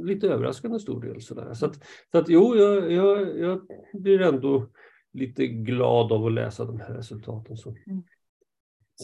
lite 0.04 0.28
överraskande 0.28 0.78
stor 0.78 1.02
del. 1.02 1.20
Sådär. 1.20 1.54
Så, 1.54 1.66
att, 1.66 1.84
så 2.12 2.18
att 2.18 2.28
jo, 2.28 2.56
jag, 2.56 2.92
jag, 2.92 3.38
jag 3.38 3.60
blir 3.92 4.20
ändå 4.20 4.66
lite 5.12 5.46
glad 5.46 6.12
av 6.12 6.26
att 6.26 6.32
läsa 6.32 6.64
de 6.64 6.80
här 6.80 6.94
resultaten. 6.94 7.56
Så. 7.56 7.68
Mm. 7.86 8.02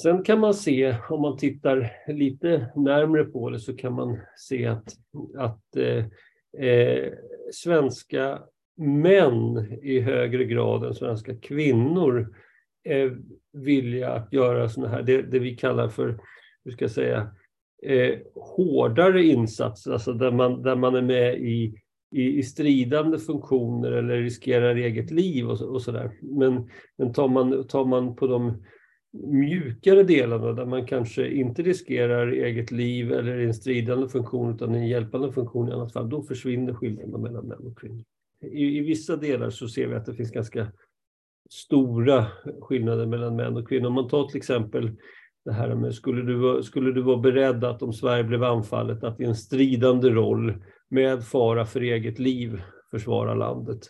Sen 0.03 0.23
kan 0.25 0.41
man 0.41 0.55
se, 0.55 0.97
om 1.09 1.23
man 1.23 1.37
tittar 1.37 1.93
lite 2.09 2.73
närmre 2.77 3.25
på 3.25 3.51
det, 3.51 3.61
så 3.61 3.77
kan 3.77 3.93
man 3.93 4.19
se 4.37 4.67
att, 4.67 4.95
att 5.39 5.77
eh, 5.77 6.05
eh, 6.67 7.13
svenska 7.53 8.43
män 8.77 9.67
i 9.83 10.01
högre 10.01 10.45
grad 10.45 10.85
än 10.85 10.95
svenska 10.95 11.37
kvinnor 11.37 12.35
Eh, 12.85 12.97
är 12.97 13.19
villiga 13.53 14.13
att 14.13 14.33
göra 14.33 14.69
sådana 14.69 14.93
här, 14.93 15.03
det, 15.03 15.23
det, 15.23 15.39
vi 15.39 15.57
kallar 15.57 15.89
för, 15.89 16.21
hur 16.65 16.73
ska 16.73 16.85
jag 16.85 16.91
säga, 16.91 17.31
eh, 17.83 18.19
hårdare 18.35 19.25
insatser, 19.25 19.93
alltså 19.93 20.13
där 20.13 20.31
man, 20.31 20.63
där 20.63 20.77
man 20.77 20.95
är 20.95 21.03
med 21.03 21.39
i, 21.39 21.75
i, 22.13 22.39
i 22.39 22.43
stridande 22.43 23.19
funktioner 23.19 23.93
eller 23.93 24.17
riskerar 24.17 24.77
eget 24.77 25.11
liv 25.11 25.51
och, 25.51 25.61
och 25.61 25.83
sådär. 25.83 26.11
Men, 26.23 26.71
men 26.99 27.13
tar, 27.13 27.29
man, 27.29 27.67
tar 27.67 27.85
man 27.85 28.17
på 28.17 28.27
de 28.27 28.63
mjukare 29.13 30.03
delarna 30.03 30.53
där 30.53 30.67
man 30.67 30.87
kanske 30.87 31.29
inte 31.29 31.63
riskerar 31.63 32.33
eget 32.33 32.71
liv 32.71 33.13
eller 33.13 33.39
en 33.39 33.55
stridande 33.55 34.09
funktion 34.09 34.55
utan 34.55 34.75
en 34.75 34.89
hjälpande 34.89 35.33
funktion 35.33 35.69
i 35.69 35.73
annat 35.73 35.93
fall, 35.93 36.09
då 36.09 36.23
försvinner 36.23 36.75
skillnaderna 36.75 37.19
mellan 37.19 37.47
män 37.47 37.67
och 37.67 37.79
kvinnor. 37.79 38.05
I, 38.43 38.79
I, 38.79 38.81
vissa 38.81 39.17
delar 39.17 39.51
så 39.51 39.69
ser 39.69 39.87
vi 39.87 39.95
att 39.95 40.07
det 40.07 40.15
finns 40.15 40.31
ganska 40.31 40.73
stora 41.51 42.27
skillnader 42.61 43.07
mellan 43.07 43.37
män 43.37 43.57
och 43.57 43.69
kvinnor. 43.69 43.89
Om 43.89 43.95
man 43.95 44.09
tar 44.09 44.29
till 44.29 44.37
exempel 44.37 44.91
det 45.45 45.53
här 45.53 45.75
med 45.75 45.95
skulle 45.95 46.23
du, 46.23 46.35
vara, 46.35 46.63
skulle 46.63 46.93
du 46.93 47.03
vara 47.03 47.17
beredd 47.17 47.65
att 47.65 47.83
om 47.83 47.93
Sverige 47.93 48.25
blev 48.25 48.45
anfallet 48.45 49.05
att 49.05 49.21
i 49.21 49.25
en 49.25 49.35
stridande 49.35 50.11
roll 50.11 50.55
med 50.89 51.25
fara 51.25 51.67
för 51.67 51.81
eget 51.81 52.19
liv 52.19 52.63
försvara 52.91 53.35
landet 53.35 53.81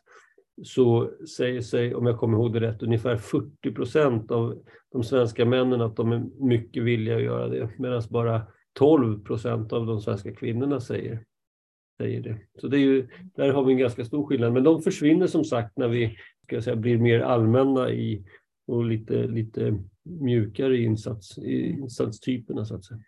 så 0.62 1.11
säger 1.37 1.61
sig, 1.61 1.95
om 1.95 2.07
jag 2.07 2.19
kommer 2.19 2.38
ihåg 2.38 2.52
det 2.52 2.61
rätt, 2.61 2.83
ungefär 2.83 3.17
40 3.17 3.73
procent 3.73 4.31
av 4.31 4.62
de 4.93 5.02
svenska 5.02 5.45
männen 5.45 5.81
att 5.81 5.97
de 5.97 6.12
är 6.12 6.47
mycket 6.47 6.83
villiga 6.83 7.17
att 7.17 7.23
göra 7.23 7.49
det, 7.49 7.71
medan 7.79 8.02
bara 8.11 8.43
12 8.79 9.25
procent 9.25 9.73
av 9.73 9.87
de 9.87 10.00
svenska 10.00 10.35
kvinnorna 10.35 10.81
säger, 10.81 11.25
säger 12.00 12.21
det. 12.21 12.37
Så 12.61 12.69
det 12.69 12.76
är 12.76 12.80
ju, 12.80 13.09
där 13.37 13.52
har 13.52 13.64
vi 13.64 13.73
en 13.73 13.78
ganska 13.78 14.04
stor 14.04 14.26
skillnad, 14.26 14.52
men 14.52 14.64
de 14.64 14.83
försvinner 14.83 15.26
som 15.26 15.45
sagt 15.45 15.78
när 15.78 15.88
vi 15.88 16.16
ska 16.45 16.62
säga, 16.62 16.76
blir 16.76 16.99
mer 16.99 17.21
allmänna 17.21 17.90
i, 17.90 18.25
och 18.66 18.85
lite, 18.85 19.14
lite 19.14 19.78
mjukare 20.02 20.76
i, 20.76 20.85
insats, 20.85 21.38
i 21.38 21.71
insatstyperna 21.71 22.64
så 22.64 22.75
att 22.75 22.85
säga. 22.85 23.00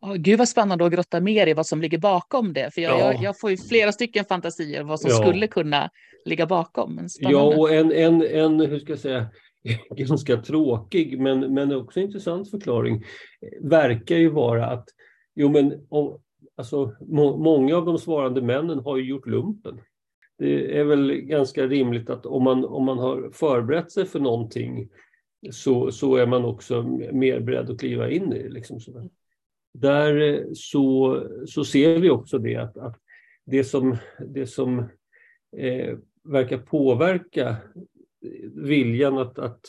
Oh, 0.00 0.14
Gud 0.14 0.38
vad 0.38 0.48
spännande 0.48 0.86
att 0.86 0.92
grotta 0.92 1.20
mer 1.20 1.46
i 1.46 1.54
vad 1.54 1.66
som 1.66 1.80
ligger 1.80 1.98
bakom 1.98 2.52
det. 2.52 2.74
För 2.74 2.80
jag, 2.80 3.00
ja. 3.00 3.12
jag, 3.12 3.22
jag 3.22 3.40
får 3.40 3.50
ju 3.50 3.56
flera 3.56 3.92
stycken 3.92 4.24
fantasier 4.24 4.82
vad 4.82 5.00
som 5.00 5.10
ja. 5.10 5.16
skulle 5.16 5.46
kunna 5.46 5.90
ligga 6.24 6.46
bakom. 6.46 7.08
Ja, 7.20 7.42
och 7.42 7.74
en, 7.74 7.92
en, 7.92 8.22
en, 8.22 8.60
hur 8.60 8.78
ska 8.78 8.92
jag 8.92 8.98
säga, 8.98 9.26
ganska 9.96 10.36
tråkig 10.36 11.20
men, 11.20 11.54
men 11.54 11.72
också 11.72 12.00
intressant 12.00 12.50
förklaring 12.50 13.04
verkar 13.60 14.16
ju 14.16 14.28
vara 14.28 14.66
att 14.66 14.88
jo, 15.34 15.48
men, 15.48 15.86
om, 15.88 16.20
alltså, 16.58 16.96
må, 17.00 17.36
många 17.36 17.76
av 17.76 17.84
de 17.84 17.98
svarande 17.98 18.42
männen 18.42 18.78
har 18.78 18.96
ju 18.96 19.04
gjort 19.04 19.26
lumpen. 19.26 19.80
Det 20.38 20.78
är 20.78 20.84
väl 20.84 21.12
ganska 21.12 21.66
rimligt 21.66 22.10
att 22.10 22.26
om 22.26 22.44
man, 22.44 22.64
om 22.64 22.84
man 22.84 22.98
har 22.98 23.30
förberett 23.32 23.92
sig 23.92 24.06
för 24.06 24.20
någonting 24.20 24.88
så, 25.50 25.92
så 25.92 26.16
är 26.16 26.26
man 26.26 26.44
också 26.44 26.82
mer 27.12 27.40
beredd 27.40 27.70
att 27.70 27.80
kliva 27.80 28.10
in 28.10 28.32
i 28.32 28.42
det. 28.42 28.48
Liksom 28.48 28.80
så. 28.80 29.10
Där 29.74 30.46
så, 30.54 31.22
så 31.46 31.64
ser 31.64 31.98
vi 31.98 32.10
också 32.10 32.38
det 32.38 32.56
att, 32.56 32.76
att 32.76 32.96
det 33.44 33.64
som, 33.64 33.96
det 34.28 34.46
som 34.46 34.78
eh, 35.56 35.98
verkar 36.24 36.58
påverka 36.58 37.56
viljan 38.54 39.18
att, 39.18 39.38
att 39.38 39.60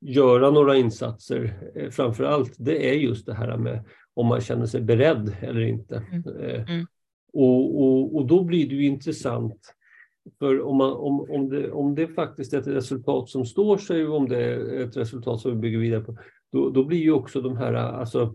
göra 0.00 0.50
några 0.50 0.76
insatser 0.76 1.70
eh, 1.74 1.90
framför 1.90 2.24
allt, 2.24 2.54
det 2.58 2.90
är 2.90 2.94
just 2.94 3.26
det 3.26 3.34
här 3.34 3.56
med 3.56 3.84
om 4.14 4.26
man 4.26 4.40
känner 4.40 4.66
sig 4.66 4.80
beredd 4.80 5.36
eller 5.40 5.60
inte. 5.60 6.04
Mm. 6.12 6.36
Eh, 6.36 6.70
mm. 6.70 6.86
Och, 7.32 7.82
och, 7.82 8.16
och 8.16 8.26
då 8.26 8.44
blir 8.44 8.68
det 8.68 8.74
ju 8.74 8.86
intressant 8.86 9.74
för 10.38 10.62
om, 10.62 10.76
man, 10.76 10.92
om, 10.92 11.30
om, 11.30 11.48
det, 11.48 11.70
om 11.70 11.94
det 11.94 12.08
faktiskt 12.08 12.52
är 12.52 12.58
ett 12.58 12.66
resultat 12.66 13.28
som 13.28 13.44
står 13.44 13.78
sig 13.78 14.06
och 14.06 14.16
om 14.16 14.28
det 14.28 14.44
är 14.44 14.80
ett 14.80 14.96
resultat 14.96 15.40
som 15.40 15.50
vi 15.50 15.56
bygger 15.56 15.78
vidare 15.78 16.00
på, 16.00 16.18
då, 16.52 16.70
då 16.70 16.84
blir 16.84 16.98
ju 16.98 17.12
också 17.12 17.40
de 17.40 17.56
här, 17.56 17.74
alltså 17.74 18.34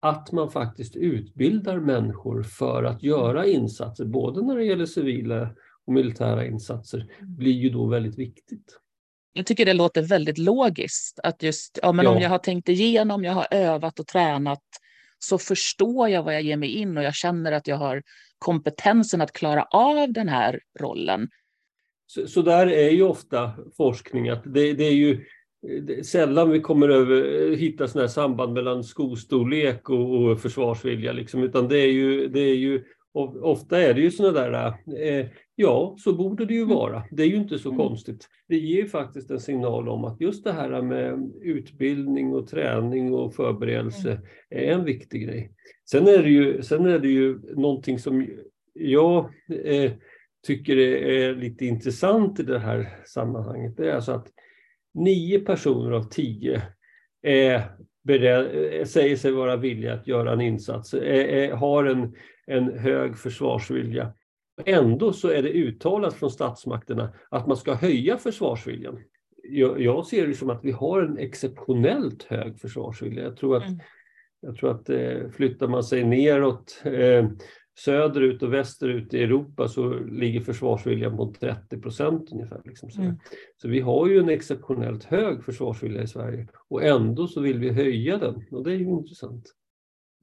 att 0.00 0.32
man 0.32 0.50
faktiskt 0.50 0.96
utbildar 0.96 1.80
människor 1.80 2.42
för 2.42 2.84
att 2.84 3.02
göra 3.02 3.46
insatser, 3.46 4.04
både 4.04 4.42
när 4.42 4.56
det 4.56 4.64
gäller 4.64 4.86
civila 4.86 5.50
och 5.84 5.92
militära 5.92 6.46
insatser, 6.46 6.98
mm. 6.98 7.36
blir 7.36 7.52
ju 7.52 7.70
då 7.70 7.86
väldigt 7.86 8.18
viktigt. 8.18 8.78
Jag 9.32 9.46
tycker 9.46 9.66
det 9.66 9.72
låter 9.72 10.02
väldigt 10.02 10.38
logiskt 10.38 11.20
att 11.22 11.42
just, 11.42 11.78
ja 11.82 11.92
men 11.92 12.04
ja. 12.04 12.10
om 12.10 12.20
jag 12.20 12.30
har 12.30 12.38
tänkt 12.38 12.68
igenom, 12.68 13.24
jag 13.24 13.32
har 13.32 13.46
övat 13.50 14.00
och 14.00 14.06
tränat, 14.06 14.62
så 15.18 15.38
förstår 15.38 16.08
jag 16.08 16.22
vad 16.22 16.34
jag 16.34 16.42
ger 16.42 16.56
mig 16.56 16.68
in 16.68 16.98
och 16.98 17.04
jag 17.04 17.14
känner 17.14 17.52
att 17.52 17.66
jag 17.66 17.76
har 17.76 18.02
kompetensen 18.38 19.20
att 19.20 19.32
klara 19.32 19.62
av 19.62 20.12
den 20.12 20.28
här 20.28 20.60
rollen. 20.80 21.28
Så, 22.06 22.26
så 22.26 22.42
där 22.42 22.66
är 22.66 22.90
ju 22.90 23.02
ofta 23.02 23.52
forskning, 23.76 24.28
att 24.28 24.42
det, 24.44 24.72
det 24.72 24.84
är 24.84 24.94
ju 24.94 25.24
sällan 26.04 26.50
vi 26.50 26.60
kommer 26.60 26.88
över, 26.88 27.50
hitta 27.56 27.88
sådana 27.88 28.06
här 28.06 28.12
samband 28.12 28.52
mellan 28.52 28.84
skostorlek 28.84 29.90
och, 29.90 30.14
och 30.14 30.40
försvarsvilja, 30.40 31.12
liksom, 31.12 31.42
utan 31.42 31.68
det 31.68 31.78
är 31.78 31.92
ju, 31.92 32.28
det 32.28 32.40
är 32.40 32.54
ju 32.54 32.84
ofta 33.14 33.80
är 33.82 33.94
det 33.94 34.00
ju 34.00 34.10
sådana 34.10 34.40
där, 34.40 34.74
eh, 34.98 35.26
ja, 35.54 35.96
så 35.98 36.12
borde 36.12 36.44
det 36.46 36.54
ju 36.54 36.62
mm. 36.62 36.74
vara. 36.74 37.02
Det 37.10 37.22
är 37.22 37.26
ju 37.26 37.36
inte 37.36 37.58
så 37.58 37.68
mm. 37.68 37.78
konstigt. 37.78 38.28
Det 38.48 38.56
ger 38.56 38.86
faktiskt 38.86 39.30
en 39.30 39.40
signal 39.40 39.88
om 39.88 40.04
att 40.04 40.20
just 40.20 40.44
det 40.44 40.52
här 40.52 40.82
med 40.82 41.32
utbildning 41.42 42.34
och 42.34 42.48
träning 42.48 43.14
och 43.14 43.34
förberedelse 43.34 44.10
mm. 44.10 44.24
är 44.50 44.72
en 44.72 44.84
viktig 44.84 45.26
grej. 45.26 45.52
Sen 45.90 46.08
är 46.08 46.22
det 46.22 46.30
ju, 46.30 46.62
sen 46.62 46.86
är 46.86 46.98
det 46.98 47.08
ju 47.08 47.38
någonting 47.54 47.98
som 47.98 48.26
jag 48.74 49.30
eh, 49.64 49.92
tycker 50.46 50.76
är 50.76 51.34
lite 51.34 51.66
intressant 51.66 52.40
i 52.40 52.42
det 52.42 52.58
här 52.58 52.98
sammanhanget. 53.06 53.76
Det 53.76 53.90
är 53.90 53.94
alltså 53.94 54.12
att 54.12 54.28
nio 54.94 55.40
personer 55.40 55.90
av 55.90 56.02
tio 56.02 56.62
är 57.22 57.62
beredd, 58.04 58.88
säger 58.88 59.16
sig 59.16 59.32
vara 59.32 59.56
villiga 59.56 59.94
att 59.94 60.06
göra 60.06 60.32
en 60.32 60.40
insats, 60.40 60.94
är, 60.94 61.00
är, 61.02 61.52
har 61.52 61.84
en, 61.84 62.14
en 62.46 62.78
hög 62.78 63.18
försvarsvilja. 63.18 64.12
Ändå 64.64 65.12
så 65.12 65.28
är 65.28 65.42
det 65.42 65.52
uttalat 65.52 66.14
från 66.14 66.30
statsmakterna 66.30 67.14
att 67.30 67.46
man 67.46 67.56
ska 67.56 67.74
höja 67.74 68.18
försvarsviljan. 68.18 68.98
Jag, 69.42 69.80
jag 69.80 70.06
ser 70.06 70.26
det 70.26 70.34
som 70.34 70.50
att 70.50 70.64
vi 70.64 70.70
har 70.70 71.02
en 71.02 71.18
exceptionellt 71.18 72.22
hög 72.22 72.60
försvarsvilja. 72.60 73.22
Jag 73.22 73.36
tror 73.36 73.56
att, 73.56 73.68
mm. 73.68 73.80
jag 74.40 74.56
tror 74.56 74.70
att 74.70 74.88
eh, 74.88 75.30
flyttar 75.30 75.68
man 75.68 75.84
sig 75.84 76.04
neråt 76.04 76.82
eh, 76.84 77.28
söderut 77.78 78.42
och 78.42 78.52
västerut 78.52 79.14
i 79.14 79.22
Europa 79.22 79.68
så 79.68 79.94
ligger 79.94 80.40
försvarsviljan 80.40 81.16
på 81.16 81.34
30 81.40 81.80
procent 81.80 82.32
ungefär. 82.32 82.62
Liksom 82.64 82.90
så. 82.90 83.02
Mm. 83.02 83.16
så 83.56 83.68
vi 83.68 83.80
har 83.80 84.08
ju 84.08 84.18
en 84.18 84.28
exceptionellt 84.28 85.04
hög 85.04 85.44
försvarsvilja 85.44 86.02
i 86.02 86.06
Sverige 86.06 86.48
och 86.68 86.82
ändå 86.82 87.26
så 87.26 87.40
vill 87.40 87.58
vi 87.58 87.70
höja 87.70 88.18
den 88.18 88.44
och 88.50 88.64
det 88.64 88.72
är 88.72 88.76
ju 88.76 88.90
intressant. 88.90 89.54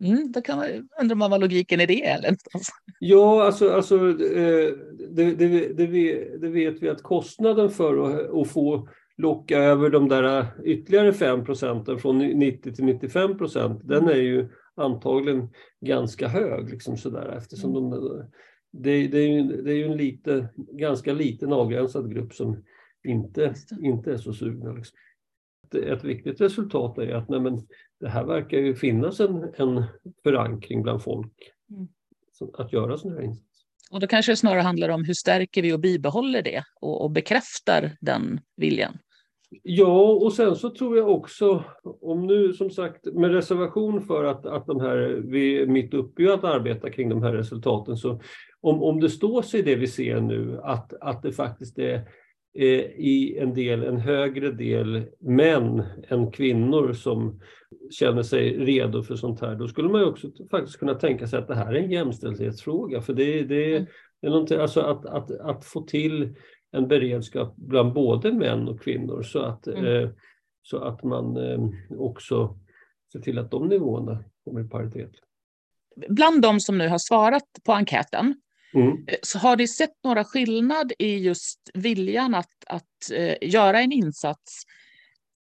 Mm, 0.02 0.32
då 0.32 0.42
kan 0.42 0.58
man 0.58 0.68
undra 1.02 1.16
man 1.16 1.32
vad 1.32 1.42
logiken 1.42 1.82
i 1.82 1.86
det 1.86 2.06
är. 2.06 2.38
Ja, 3.00 3.44
alltså, 3.44 3.70
alltså 3.70 3.96
eh, 3.96 4.74
det, 5.10 5.36
det, 5.36 5.74
det, 5.74 6.38
det, 6.42 6.50
vet 6.50 6.82
vi 6.82 6.90
att 6.90 7.04
kostnaden 7.04 7.70
för 7.70 7.98
att, 7.98 8.34
att 8.34 8.48
få 8.48 8.90
locka 9.18 9.58
över 9.58 9.90
de 9.90 10.10
där 10.10 10.46
ytterligare 10.64 11.14
5 11.14 11.46
procenten 11.46 12.00
från 12.00 12.18
90 12.18 12.74
till 12.74 12.86
95 12.86 13.38
procent, 13.38 13.82
den 13.84 14.04
mm. 14.04 14.10
är 14.10 14.22
ju 14.22 14.50
antagligen 14.76 15.50
ganska 15.82 16.28
hög. 16.28 16.70
Liksom 16.70 16.98
sådär, 16.98 17.36
eftersom 17.38 17.76
mm. 17.76 17.90
de, 17.90 18.24
det, 18.72 19.08
det, 19.08 19.18
är 19.18 19.28
ju, 19.28 19.62
det 19.62 19.72
är 19.72 19.76
ju 19.76 19.86
en 19.86 19.98
lite, 19.98 20.50
ganska 20.56 21.14
liten 21.14 21.54
avgränsad 21.54 22.14
grupp 22.14 22.34
som 22.34 22.64
inte, 23.04 23.54
inte 23.82 24.12
är 24.12 24.18
så 24.18 24.34
sugna. 24.34 24.72
Liksom. 24.72 24.98
Ett, 25.76 26.04
viktigt 26.04 26.42
resultat 26.42 26.98
är 26.98 27.16
att 27.16 27.30
nej, 27.30 27.40
men, 27.40 27.68
det 28.00 28.10
här 28.10 28.24
verkar 28.24 28.58
ju 28.58 28.76
finnas 28.76 29.20
en, 29.20 29.54
en 29.58 29.84
förankring 30.24 30.84
bland 30.84 31.04
folk 31.04 31.52
mm. 31.72 31.88
att 32.54 32.74
göra 32.74 32.98
sådana 32.98 33.20
här 33.20 33.26
insatser. 33.26 33.50
Och 33.92 34.00
då 34.00 34.08
kanske 34.08 34.32
det 34.32 34.36
snarare 34.36 34.62
handlar 34.62 34.90
om 34.90 35.04
hur 35.04 35.14
stärker 35.14 35.62
vi 35.62 35.74
och 35.74 35.80
bibehåller 35.80 36.42
det 36.42 36.64
och, 36.82 37.02
och 37.02 37.12
bekräftar 37.12 37.98
den 38.02 38.40
viljan? 38.56 38.98
Ja, 39.64 40.04
och 40.04 40.34
sen 40.34 40.56
så 40.56 40.70
tror 40.70 40.98
jag 40.98 41.10
också, 41.10 41.64
om 41.84 42.28
nu 42.28 42.54
som 42.54 42.70
sagt 42.70 43.06
med 43.06 43.32
reservation 43.32 44.02
för 44.02 44.24
att, 44.24 44.46
att 44.46 44.68
de 44.68 44.80
här, 44.80 45.22
vi 45.26 45.62
är 45.62 45.66
mitt 45.66 45.94
uppe 45.94 46.24
i 46.24 46.30
att 46.30 46.44
arbeta 46.44 46.90
kring 46.90 47.10
de 47.10 47.24
här 47.24 47.34
resultaten, 47.34 47.98
så 47.98 48.22
om, 48.62 48.84
om 48.84 49.00
det 49.00 49.10
står 49.10 49.42
sig 49.42 49.64
det 49.64 49.76
vi 49.76 49.88
ser 49.88 50.22
nu, 50.22 50.60
att, 50.64 50.94
att 51.02 51.22
det 51.22 51.32
faktiskt 51.32 51.80
är 51.80 52.08
i 52.54 53.38
en 53.38 53.54
del, 53.54 53.84
en 53.84 53.98
högre 53.98 54.52
del 54.52 55.06
män 55.20 55.84
än 56.08 56.32
kvinnor 56.32 56.94
som 56.94 57.40
känner 57.92 58.24
sig 58.24 58.58
redo 58.58 59.04
för 59.04 59.16
sånt 59.16 59.42
här, 59.42 59.56
då 59.56 59.68
skulle 59.68 59.90
man 59.90 60.02
ju 60.02 60.08
också 60.08 60.32
faktiskt 60.52 60.80
kunna 60.80 60.94
tänka 60.94 61.28
sig 61.28 61.40
att 61.40 61.48
det 61.48 61.56
här 61.56 61.74
är 61.74 61.80
en 61.80 61.92
jämställdhetsfråga, 61.92 63.02
för 63.02 63.14
det, 63.14 63.44
det, 63.44 63.76
mm. 63.76 63.88
det 64.22 64.28
är 64.28 64.32
någonting, 64.32 64.60
alltså 64.60 64.82
att, 64.82 65.06
att, 65.06 65.32
att 65.32 65.66
få 65.66 65.82
till 65.82 66.36
en 66.72 66.88
beredskap 66.88 67.56
bland 67.56 67.94
både 67.94 68.32
män 68.34 68.68
och 68.68 68.82
kvinnor 68.82 69.22
så 69.22 69.40
att, 69.40 69.68
mm. 69.68 69.86
eh, 69.86 70.10
så 70.64 70.78
att 70.78 71.04
man 71.04 71.38
eh, 71.38 71.70
också 72.00 72.60
ser 73.12 73.20
till 73.20 73.40
att 73.40 73.52
de 73.52 73.68
nivåerna 73.68 74.24
kommer 74.44 74.62
i 74.62 74.68
paritet. 74.68 75.12
Bland 76.10 76.42
de 76.42 76.60
som 76.60 76.78
nu 76.78 76.88
har 76.88 76.98
svarat 76.98 77.44
på 77.66 77.74
enkäten, 77.74 78.42
mm. 78.74 79.06
Eh, 79.08 79.16
så 79.22 79.40
har 79.40 79.58
ni 79.58 79.68
sett 79.68 80.04
några 80.04 80.24
skillnad 80.24 80.92
i 81.00 81.18
just 81.18 81.60
viljan 81.74 82.36
att, 82.36 82.54
att 82.68 83.12
eh, 83.14 83.50
göra 83.50 83.82
en 83.82 83.92
insats? 83.92 84.64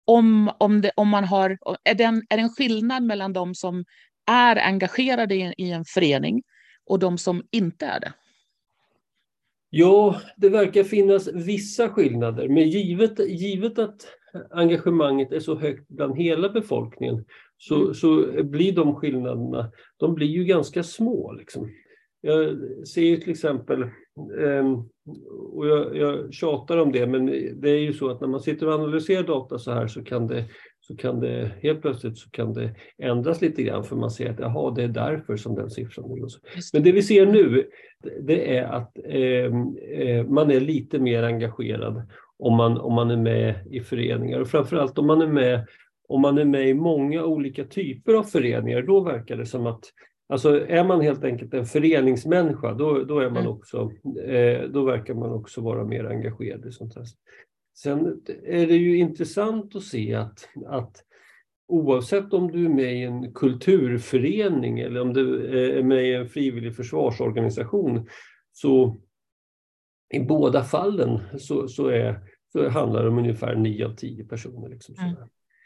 Om, 0.04 0.50
om, 0.58 0.80
det, 0.80 0.92
om 0.96 1.08
man 1.08 1.24
har, 1.24 1.58
är, 1.84 1.94
det 1.94 2.04
en, 2.04 2.22
är 2.28 2.36
det 2.36 2.42
en 2.42 2.50
skillnad 2.50 3.02
mellan 3.02 3.32
de 3.32 3.54
som 3.54 3.84
är 4.26 4.56
engagerade 4.56 5.34
i, 5.34 5.54
i 5.56 5.70
en 5.70 5.84
förening 5.84 6.42
och 6.86 6.98
de 6.98 7.18
som 7.18 7.42
inte 7.50 7.86
är 7.86 8.00
det? 8.00 8.12
Ja, 9.70 10.20
det 10.36 10.48
verkar 10.48 10.84
finnas 10.84 11.28
vissa 11.28 11.88
skillnader, 11.88 12.48
men 12.48 12.68
givet, 12.68 13.18
givet 13.18 13.78
att 13.78 14.06
engagemanget 14.50 15.32
är 15.32 15.40
så 15.40 15.58
högt 15.58 15.88
bland 15.88 16.16
hela 16.16 16.48
befolkningen 16.48 17.24
så, 17.58 17.82
mm. 17.82 17.94
så 17.94 18.42
blir 18.42 18.72
de 18.72 18.94
skillnaderna 18.94 19.72
de 19.96 20.14
blir 20.14 20.26
ju 20.26 20.44
ganska 20.44 20.82
små. 20.82 21.32
Liksom. 21.32 21.70
Jag 22.24 22.58
ser 22.88 23.02
ju 23.02 23.16
till 23.16 23.30
exempel, 23.30 23.82
ehm, 24.40 24.74
och 25.52 25.66
jag, 25.66 25.96
jag 25.96 26.34
tjatar 26.34 26.78
om 26.78 26.92
det, 26.92 27.06
men 27.06 27.26
det 27.60 27.70
är 27.70 27.78
ju 27.78 27.92
så 27.92 28.10
att 28.10 28.20
när 28.20 28.28
man 28.28 28.40
sitter 28.40 28.68
och 28.68 28.74
analyserar 28.74 29.22
data 29.22 29.58
så 29.58 29.72
här 29.72 29.86
så 29.86 30.04
kan 30.04 30.26
det 30.26 30.44
så 30.80 30.96
kan 30.96 31.20
det 31.20 31.50
helt 31.62 31.82
plötsligt 31.82 32.18
så 32.18 32.30
kan 32.30 32.52
det 32.52 32.74
ändras 32.98 33.40
lite 33.40 33.62
grann 33.62 33.84
för 33.84 33.96
man 33.96 34.10
ser 34.10 34.30
att 34.30 34.38
jaha, 34.38 34.70
det 34.70 34.82
är 34.82 34.88
därför 34.88 35.36
som 35.36 35.54
den 35.54 35.70
siffran 35.70 36.04
är. 36.04 36.28
Men 36.72 36.82
det 36.82 36.92
vi 36.92 37.02
ser 37.02 37.26
nu, 37.26 37.64
det 38.20 38.56
är 38.56 38.64
att 38.64 38.98
ehm, 39.04 39.76
eh, 39.76 40.26
man 40.26 40.50
är 40.50 40.60
lite 40.60 40.98
mer 40.98 41.22
engagerad 41.22 42.02
om 42.38 42.56
man, 42.56 42.78
om 42.78 42.94
man 42.94 43.10
är 43.10 43.16
med 43.16 43.66
i 43.70 43.80
föreningar 43.80 44.40
och 44.40 44.48
framförallt 44.48 44.98
om 44.98 45.06
man 45.06 45.22
är 45.22 45.26
med 45.26 45.66
om 46.08 46.20
man 46.20 46.38
är 46.38 46.44
med 46.44 46.68
i 46.68 46.74
många 46.74 47.24
olika 47.24 47.64
typer 47.64 48.14
av 48.14 48.22
föreningar, 48.22 48.82
då 48.82 49.00
verkar 49.00 49.36
det 49.36 49.46
som 49.46 49.66
att 49.66 49.84
Alltså 50.32 50.66
är 50.66 50.84
man 50.84 51.00
helt 51.00 51.24
enkelt 51.24 51.54
en 51.54 51.66
föreningsmänniska, 51.66 52.72
då, 52.72 53.04
då, 53.04 53.18
är 53.18 53.30
man 53.30 53.42
mm. 53.42 53.52
också, 53.52 53.92
eh, 54.26 54.62
då 54.68 54.84
verkar 54.84 55.14
man 55.14 55.32
också 55.32 55.60
vara 55.60 55.84
mer 55.84 56.04
engagerad 56.04 56.66
i 56.66 56.72
sånt 56.72 56.96
här. 56.96 57.04
Sen 57.78 58.22
är 58.44 58.66
det 58.66 58.76
ju 58.76 58.96
intressant 58.96 59.76
att 59.76 59.82
se 59.82 60.14
att, 60.14 60.48
att 60.66 60.96
oavsett 61.68 62.32
om 62.32 62.50
du 62.50 62.64
är 62.64 62.68
med 62.68 62.96
i 62.96 63.02
en 63.02 63.32
kulturförening 63.32 64.78
eller 64.78 65.00
om 65.00 65.12
du 65.12 65.46
är 65.78 65.82
med 65.82 66.04
i 66.04 66.14
en 66.14 66.28
frivillig 66.28 66.76
försvarsorganisation 66.76 68.08
så 68.52 68.96
i 70.14 70.20
båda 70.20 70.64
fallen 70.64 71.20
så, 71.38 71.68
så, 71.68 71.86
är, 71.86 72.20
så 72.52 72.68
handlar 72.68 73.02
det 73.02 73.08
om 73.08 73.18
ungefär 73.18 73.54
9 73.54 73.86
av 73.86 73.94
10 73.94 74.24
personer. 74.24 74.68
Liksom 74.68 74.94
mm. 74.94 75.16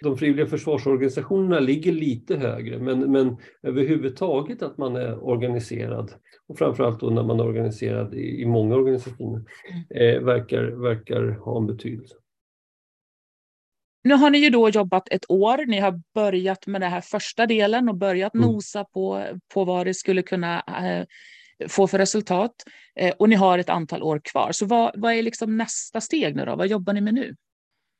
De 0.02 0.16
frivilliga 0.16 0.46
försvarsorganisationerna 0.46 1.60
ligger 1.60 1.92
lite 1.92 2.36
högre 2.36 2.78
men, 2.78 3.12
men 3.12 3.36
överhuvudtaget 3.62 4.62
att 4.62 4.78
man 4.78 4.96
är 4.96 5.24
organiserad 5.24 6.10
och 6.46 6.58
framförallt 6.58 7.00
då 7.00 7.10
när 7.10 7.22
man 7.22 7.40
är 7.40 7.44
organiserad 7.46 8.14
i, 8.14 8.42
i 8.42 8.46
många 8.46 8.74
organisationer 8.74 9.44
mm. 9.70 10.16
eh, 10.16 10.22
verkar, 10.22 10.62
verkar 10.62 11.30
ha 11.30 11.58
en 11.58 11.66
betydelse. 11.66 12.14
Nu 14.04 14.14
har 14.14 14.30
ni 14.30 14.38
ju 14.38 14.50
då 14.50 14.68
jobbat 14.68 15.08
ett 15.08 15.30
år. 15.30 15.66
Ni 15.66 15.78
har 15.78 16.02
börjat 16.14 16.66
med 16.66 16.80
den 16.80 16.90
här 16.90 17.00
första 17.00 17.46
delen 17.46 17.88
och 17.88 17.96
börjat 17.96 18.34
mm. 18.34 18.46
nosa 18.46 18.84
på, 18.84 19.26
på 19.54 19.64
vad 19.64 19.86
det 19.86 19.94
skulle 19.94 20.22
kunna 20.22 20.60
eh, 20.60 21.06
få 21.68 21.86
för 21.86 21.98
resultat. 21.98 22.54
Eh, 22.96 23.14
och 23.18 23.28
ni 23.28 23.34
har 23.34 23.58
ett 23.58 23.68
antal 23.68 24.02
år 24.02 24.20
kvar. 24.24 24.52
Så 24.52 24.66
vad, 24.66 25.00
vad 25.00 25.12
är 25.12 25.22
liksom 25.22 25.56
nästa 25.56 26.00
steg 26.00 26.36
nu 26.36 26.44
då? 26.44 26.56
Vad 26.56 26.66
jobbar 26.66 26.92
ni 26.92 27.00
med 27.00 27.14
nu? 27.14 27.36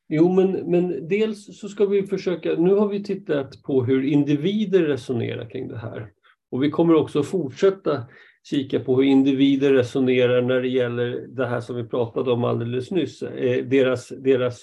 Jo, 0.09 0.33
men, 0.33 0.51
men 0.51 1.07
dels 1.07 1.59
så 1.59 1.69
ska 1.69 1.85
vi 1.85 2.07
försöka, 2.07 2.53
nu 2.53 2.73
har 2.73 2.87
vi 2.87 3.03
tittat 3.03 3.63
på 3.63 3.83
hur 3.83 4.03
individer 4.03 4.83
resonerar 4.83 5.49
kring 5.49 5.67
det 5.67 5.77
här. 5.77 6.11
Och 6.51 6.63
vi 6.63 6.71
kommer 6.71 6.93
också 6.93 7.23
fortsätta 7.23 8.05
kika 8.49 8.79
på 8.79 8.95
hur 8.95 9.03
individer 9.03 9.73
resonerar 9.73 10.41
när 10.41 10.61
det 10.61 10.67
gäller 10.67 11.27
det 11.27 11.47
här 11.47 11.61
som 11.61 11.75
vi 11.75 11.83
pratade 11.83 12.31
om 12.31 12.43
alldeles 12.43 12.91
nyss, 12.91 13.21
eh, 13.21 13.65
deras, 13.65 14.09
deras 14.09 14.61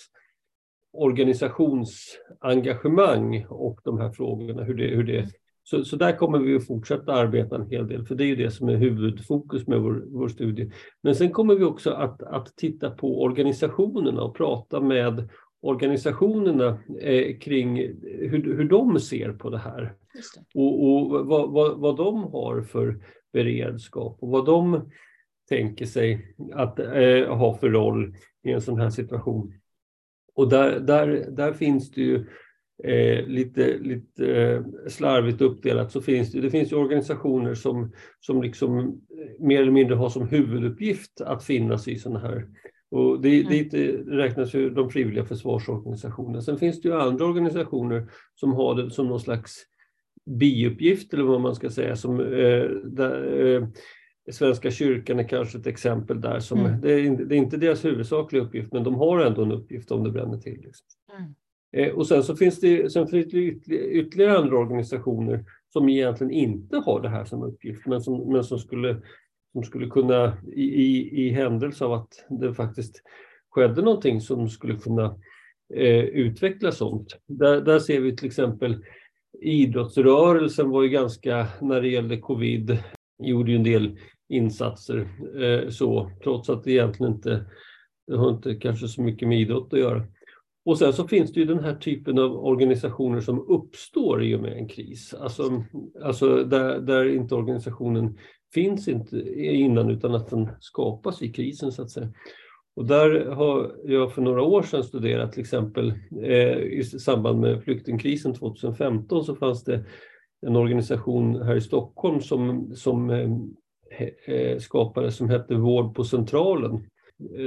organisationsengagemang 0.92 3.46
och 3.48 3.80
de 3.84 3.98
här 3.98 4.10
frågorna, 4.10 4.64
hur 4.64 4.74
det, 4.74 4.86
hur 4.86 5.04
det 5.04 5.28
så, 5.64 5.84
så 5.84 5.96
där 5.96 6.16
kommer 6.16 6.38
vi 6.38 6.56
att 6.56 6.66
fortsätta 6.66 7.12
arbeta 7.12 7.56
en 7.56 7.70
hel 7.70 7.88
del, 7.88 8.06
för 8.06 8.14
det 8.14 8.24
är 8.24 8.26
ju 8.26 8.36
det 8.36 8.50
som 8.50 8.68
är 8.68 8.76
huvudfokus 8.76 9.66
med 9.66 9.80
vår, 9.80 10.04
vår 10.06 10.28
studie. 10.28 10.70
Men 11.02 11.14
sen 11.14 11.30
kommer 11.30 11.54
vi 11.54 11.64
också 11.64 11.90
att, 11.90 12.22
att 12.22 12.56
titta 12.56 12.90
på 12.90 13.22
organisationerna 13.22 14.22
och 14.22 14.36
prata 14.36 14.80
med 14.80 15.28
organisationerna 15.62 16.78
eh, 17.00 17.38
kring 17.38 17.76
hur, 18.02 18.56
hur 18.56 18.68
de 18.68 19.00
ser 19.00 19.32
på 19.32 19.50
det 19.50 19.58
här. 19.58 19.80
Det. 19.80 20.60
Och, 20.60 20.84
och 20.84 21.26
vad, 21.26 21.50
vad, 21.50 21.78
vad 21.78 21.96
de 21.96 22.22
har 22.22 22.62
för 22.62 22.98
beredskap 23.32 24.16
och 24.20 24.28
vad 24.28 24.46
de 24.46 24.90
tänker 25.48 25.86
sig 25.86 26.34
att 26.52 26.78
eh, 26.78 27.36
ha 27.36 27.58
för 27.58 27.70
roll 27.70 28.16
i 28.42 28.52
en 28.52 28.60
sån 28.60 28.80
här 28.80 28.90
situation. 28.90 29.54
Och 30.34 30.48
där, 30.48 30.80
där, 30.80 31.26
där 31.30 31.52
finns 31.52 31.90
det 31.90 32.00
ju 32.00 32.26
eh, 32.84 33.26
lite, 33.26 33.78
lite 33.78 34.42
eh, 34.42 34.62
slarvigt 34.88 35.40
uppdelat 35.40 35.92
så 35.92 36.00
finns 36.00 36.32
det, 36.32 36.40
det 36.40 36.50
finns 36.50 36.72
organisationer 36.72 37.54
som, 37.54 37.92
som 38.20 38.42
liksom 38.42 38.78
eh, 38.78 39.46
mer 39.46 39.62
eller 39.62 39.72
mindre 39.72 39.96
har 39.96 40.08
som 40.08 40.28
huvuduppgift 40.28 41.20
att 41.20 41.44
finnas 41.44 41.88
i 41.88 41.96
sådana 41.96 42.20
här 42.20 42.46
och 42.94 43.20
det, 43.20 43.40
mm. 43.40 43.48
dit 43.48 43.74
räknas 44.06 44.54
ju 44.54 44.70
de 44.70 44.90
frivilliga 44.90 45.24
försvarsorganisationerna. 45.24 46.42
Sen 46.42 46.58
finns 46.58 46.80
det 46.80 46.88
ju 46.88 46.94
andra 46.94 47.24
organisationer 47.24 48.10
som 48.34 48.52
har 48.52 48.74
det 48.74 48.90
som 48.90 49.06
någon 49.06 49.20
slags 49.20 49.66
biuppgift 50.26 51.14
eller 51.14 51.24
vad 51.24 51.40
man 51.40 51.54
ska 51.54 51.70
säga. 51.70 51.96
Som, 51.96 52.20
eh, 52.20 52.64
där, 52.84 53.46
eh, 53.46 53.68
Svenska 54.30 54.70
kyrkan 54.70 55.18
är 55.18 55.28
kanske 55.28 55.58
ett 55.58 55.66
exempel 55.66 56.20
där. 56.20 56.40
Som, 56.40 56.60
mm. 56.60 56.80
det, 56.80 56.92
är, 56.92 57.10
det, 57.10 57.34
är, 57.34 57.38
inte 57.38 57.56
deras 57.56 57.84
huvudsakliga 57.84 58.42
uppgift 58.42 58.72
men 58.72 58.84
de 58.84 58.94
har 58.94 59.20
ändå 59.20 59.42
en 59.42 59.52
uppgift 59.52 59.90
om 59.90 60.04
det 60.04 60.10
bränner 60.10 60.38
till. 60.38 60.60
Liksom. 60.60 60.86
Eh, 61.74 61.92
och 61.92 62.06
sen 62.06 62.22
så 62.22 62.36
finns 62.36 62.60
det, 62.60 62.92
sen 62.92 63.06
finns 63.06 63.32
det 63.32 63.38
ytterligare 63.72 64.38
andra 64.38 64.58
organisationer 64.58 65.44
som 65.72 65.88
egentligen 65.88 66.32
inte 66.32 66.76
har 66.76 67.00
det 67.00 67.08
här 67.08 67.24
som 67.24 67.42
uppgift, 67.42 67.86
men 67.86 68.00
som, 68.00 68.32
men 68.32 68.44
som, 68.44 68.58
skulle, 68.58 69.02
som 69.52 69.62
skulle 69.62 69.86
kunna, 69.86 70.38
i, 70.52 70.62
i, 70.62 71.26
i 71.26 71.30
händelse 71.30 71.84
av 71.84 71.92
att 71.92 72.26
det 72.28 72.54
faktiskt 72.54 73.02
skedde 73.50 73.82
någonting 73.82 74.20
som 74.20 74.48
skulle 74.48 74.74
kunna 74.78 75.18
eh, 75.74 76.04
utveckla 76.04 76.72
sånt. 76.72 77.18
Där, 77.26 77.60
där 77.60 77.78
ser 77.78 78.00
vi 78.00 78.16
till 78.16 78.26
exempel 78.26 78.84
idrottsrörelsen 79.40 80.70
var 80.70 80.82
ju 80.82 80.88
ganska, 80.88 81.46
när 81.60 81.80
det 81.80 81.88
gällde 81.88 82.16
covid, 82.16 82.78
gjorde 83.18 83.50
ju 83.50 83.56
en 83.56 83.64
del 83.64 83.98
insatser 84.28 85.08
eh, 85.42 85.68
så, 85.68 86.10
trots 86.22 86.50
att 86.50 86.64
det 86.64 86.72
egentligen 86.72 87.12
inte, 87.12 87.44
det 88.06 88.16
har 88.16 88.30
inte 88.30 88.54
kanske 88.54 88.88
så 88.88 89.02
mycket 89.02 89.28
med 89.28 89.40
idrott 89.40 89.72
att 89.72 89.78
göra. 89.78 90.06
Och 90.64 90.78
sen 90.78 90.92
så 90.92 91.08
finns 91.08 91.32
det 91.32 91.40
ju 91.40 91.46
den 91.46 91.64
här 91.64 91.74
typen 91.74 92.18
av 92.18 92.44
organisationer 92.44 93.20
som 93.20 93.48
uppstår 93.48 94.24
i 94.24 94.34
och 94.34 94.40
med 94.40 94.52
en 94.52 94.68
kris. 94.68 95.14
Alltså, 95.14 95.64
alltså 96.02 96.44
där, 96.44 96.80
där 96.80 97.14
inte 97.14 97.34
organisationen 97.34 98.18
finns 98.54 98.88
inte 98.88 99.34
innan 99.36 99.90
utan 99.90 100.14
att 100.14 100.30
den 100.30 100.48
skapas 100.60 101.22
i 101.22 101.32
krisen 101.32 101.72
så 101.72 101.82
att 101.82 101.90
säga. 101.90 102.12
Och 102.76 102.86
där 102.86 103.26
har 103.26 103.76
jag 103.84 104.12
för 104.12 104.22
några 104.22 104.42
år 104.42 104.62
sedan 104.62 104.84
studerat 104.84 105.32
till 105.32 105.40
exempel 105.40 105.94
eh, 106.22 106.58
i 106.58 106.84
samband 106.84 107.40
med 107.40 107.62
flyktingkrisen 107.62 108.34
2015 108.34 109.24
så 109.24 109.34
fanns 109.34 109.64
det 109.64 109.84
en 110.46 110.56
organisation 110.56 111.42
här 111.42 111.56
i 111.56 111.60
Stockholm 111.60 112.20
som, 112.20 112.72
som 112.76 113.10
eh, 113.10 113.30
eh 114.26 114.58
skapades 114.58 115.16
som 115.16 115.30
hette 115.30 115.54
Vård 115.54 115.94
på 115.94 116.04
Centralen 116.04 116.86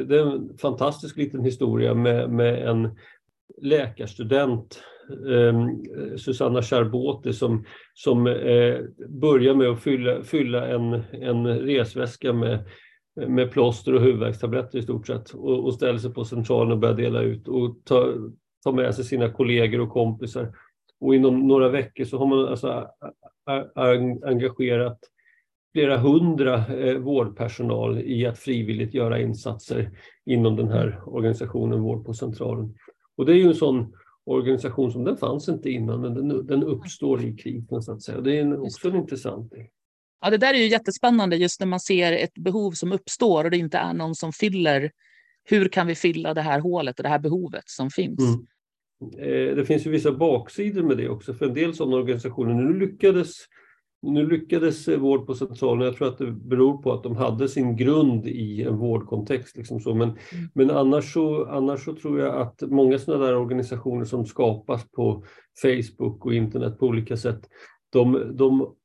det 0.07 0.17
är 0.17 0.31
en 0.31 0.57
fantastisk 0.57 1.17
liten 1.17 1.43
historia 1.43 1.93
med, 1.93 2.29
med 2.29 2.67
en 2.67 2.89
läkarstudent, 3.61 4.83
eh, 5.29 5.67
Susanna 6.17 6.61
Charboti, 6.61 7.33
som, 7.33 7.65
som 7.93 8.27
eh, 8.27 8.79
börjar 9.07 9.55
med 9.55 9.67
att 9.67 9.83
fylla, 9.83 10.23
fylla 10.23 10.67
en, 10.67 10.93
en 11.11 11.47
resväska 11.47 12.33
med, 12.33 12.65
med 13.27 13.51
plåster 13.51 13.95
och 13.95 14.01
huvudvärkstabletter 14.01 14.79
i 14.79 14.81
stort 14.81 15.07
sett 15.07 15.29
och, 15.29 15.65
och 15.65 15.73
ställer 15.73 15.99
sig 15.99 16.13
på 16.13 16.25
centralen 16.25 16.71
och 16.71 16.79
börjar 16.79 16.95
dela 16.95 17.21
ut 17.21 17.47
och 17.47 17.77
ta, 17.83 18.13
ta 18.63 18.71
med 18.71 18.95
sig 18.95 19.05
sina 19.05 19.29
kollegor 19.29 19.79
och 19.79 19.89
kompisar. 19.89 20.53
Och 20.99 21.15
inom 21.15 21.47
några 21.47 21.69
veckor 21.69 22.03
så 22.03 22.17
har 22.17 22.25
man 22.25 22.47
alltså 22.47 22.87
engagerat 24.25 24.99
flera 25.77 25.97
hundra 25.97 26.67
eh, 26.75 26.97
vårdpersonal 26.97 27.99
i 27.99 28.25
att 28.25 28.39
frivilligt 28.39 28.93
göra 28.93 29.21
insatser 29.21 29.91
inom 30.25 30.55
den 30.55 30.67
här 30.67 31.01
organisationen 31.05 31.81
Vård 31.81 32.05
på 32.05 32.13
Centralen. 32.13 32.75
Och 33.17 33.25
det 33.25 33.31
är 33.31 33.35
ju 33.35 33.47
en 33.47 33.55
sån 33.55 33.93
organisation 34.25 34.91
som 34.91 35.03
den 35.03 35.17
fanns 35.17 35.49
inte 35.49 35.69
innan, 35.69 36.01
men 36.01 36.13
den, 36.13 36.47
den 36.47 36.63
uppstår 36.63 37.23
i 37.23 37.37
krisen 37.37 37.81
så 37.81 37.91
att 37.91 38.01
säga. 38.01 38.21
Det 38.21 38.37
är 38.37 38.41
en, 38.41 38.59
också 38.59 38.89
en 38.89 38.95
intressant 38.95 39.51
del. 39.51 39.65
Ja, 40.21 40.29
det 40.29 40.37
där 40.37 40.53
är 40.53 40.57
ju 40.57 40.67
jättespännande 40.67 41.35
just 41.35 41.59
när 41.59 41.67
man 41.67 41.79
ser 41.79 42.13
ett 42.13 42.33
behov 42.33 42.71
som 42.71 42.91
uppstår 42.91 43.43
och 43.43 43.51
det 43.51 43.57
inte 43.57 43.77
är 43.77 43.93
någon 43.93 44.15
som 44.15 44.33
fyller. 44.33 44.91
Hur 45.43 45.69
kan 45.69 45.87
vi 45.87 45.95
fylla 45.95 46.33
det 46.33 46.41
här 46.41 46.59
hålet 46.59 46.99
och 46.99 47.03
det 47.03 47.09
här 47.09 47.19
behovet 47.19 47.63
som 47.65 47.89
finns? 47.89 48.19
Mm. 48.19 48.39
Eh, 49.19 49.55
det 49.55 49.65
finns 49.65 49.87
ju 49.87 49.91
vissa 49.91 50.11
baksidor 50.11 50.83
med 50.83 50.97
det 50.97 51.09
också, 51.09 51.33
för 51.33 51.45
en 51.45 51.53
del 51.53 51.73
sådana 51.73 51.95
organisationer, 51.95 52.53
nu 52.53 52.79
lyckades 52.79 53.35
nu 54.01 54.29
lyckades 54.29 54.87
Vård 54.87 55.25
på 55.25 55.33
Centralen, 55.33 55.85
jag 55.85 55.95
tror 55.95 56.07
att 56.07 56.17
det 56.17 56.31
beror 56.31 56.81
på 56.81 56.93
att 56.93 57.03
de 57.03 57.15
hade 57.15 57.47
sin 57.47 57.75
grund 57.75 58.27
i 58.27 58.63
en 58.63 58.77
vårdkontext. 58.77 59.57
Liksom 59.57 59.79
så. 59.79 59.95
Men, 59.95 60.09
mm. 60.09 60.19
men 60.53 60.71
annars, 60.71 61.13
så, 61.13 61.45
annars 61.45 61.85
så 61.85 61.95
tror 61.95 62.19
jag 62.19 62.41
att 62.41 62.61
många 62.61 62.99
sådana 62.99 63.25
där 63.25 63.35
organisationer 63.35 64.05
som 64.05 64.25
skapas 64.25 64.91
på 64.91 65.23
Facebook 65.61 66.25
och 66.25 66.33
internet 66.33 66.79
på 66.79 66.85
olika 66.85 67.17
sätt, 67.17 67.49
de, 67.89 68.31
de, 68.37 68.75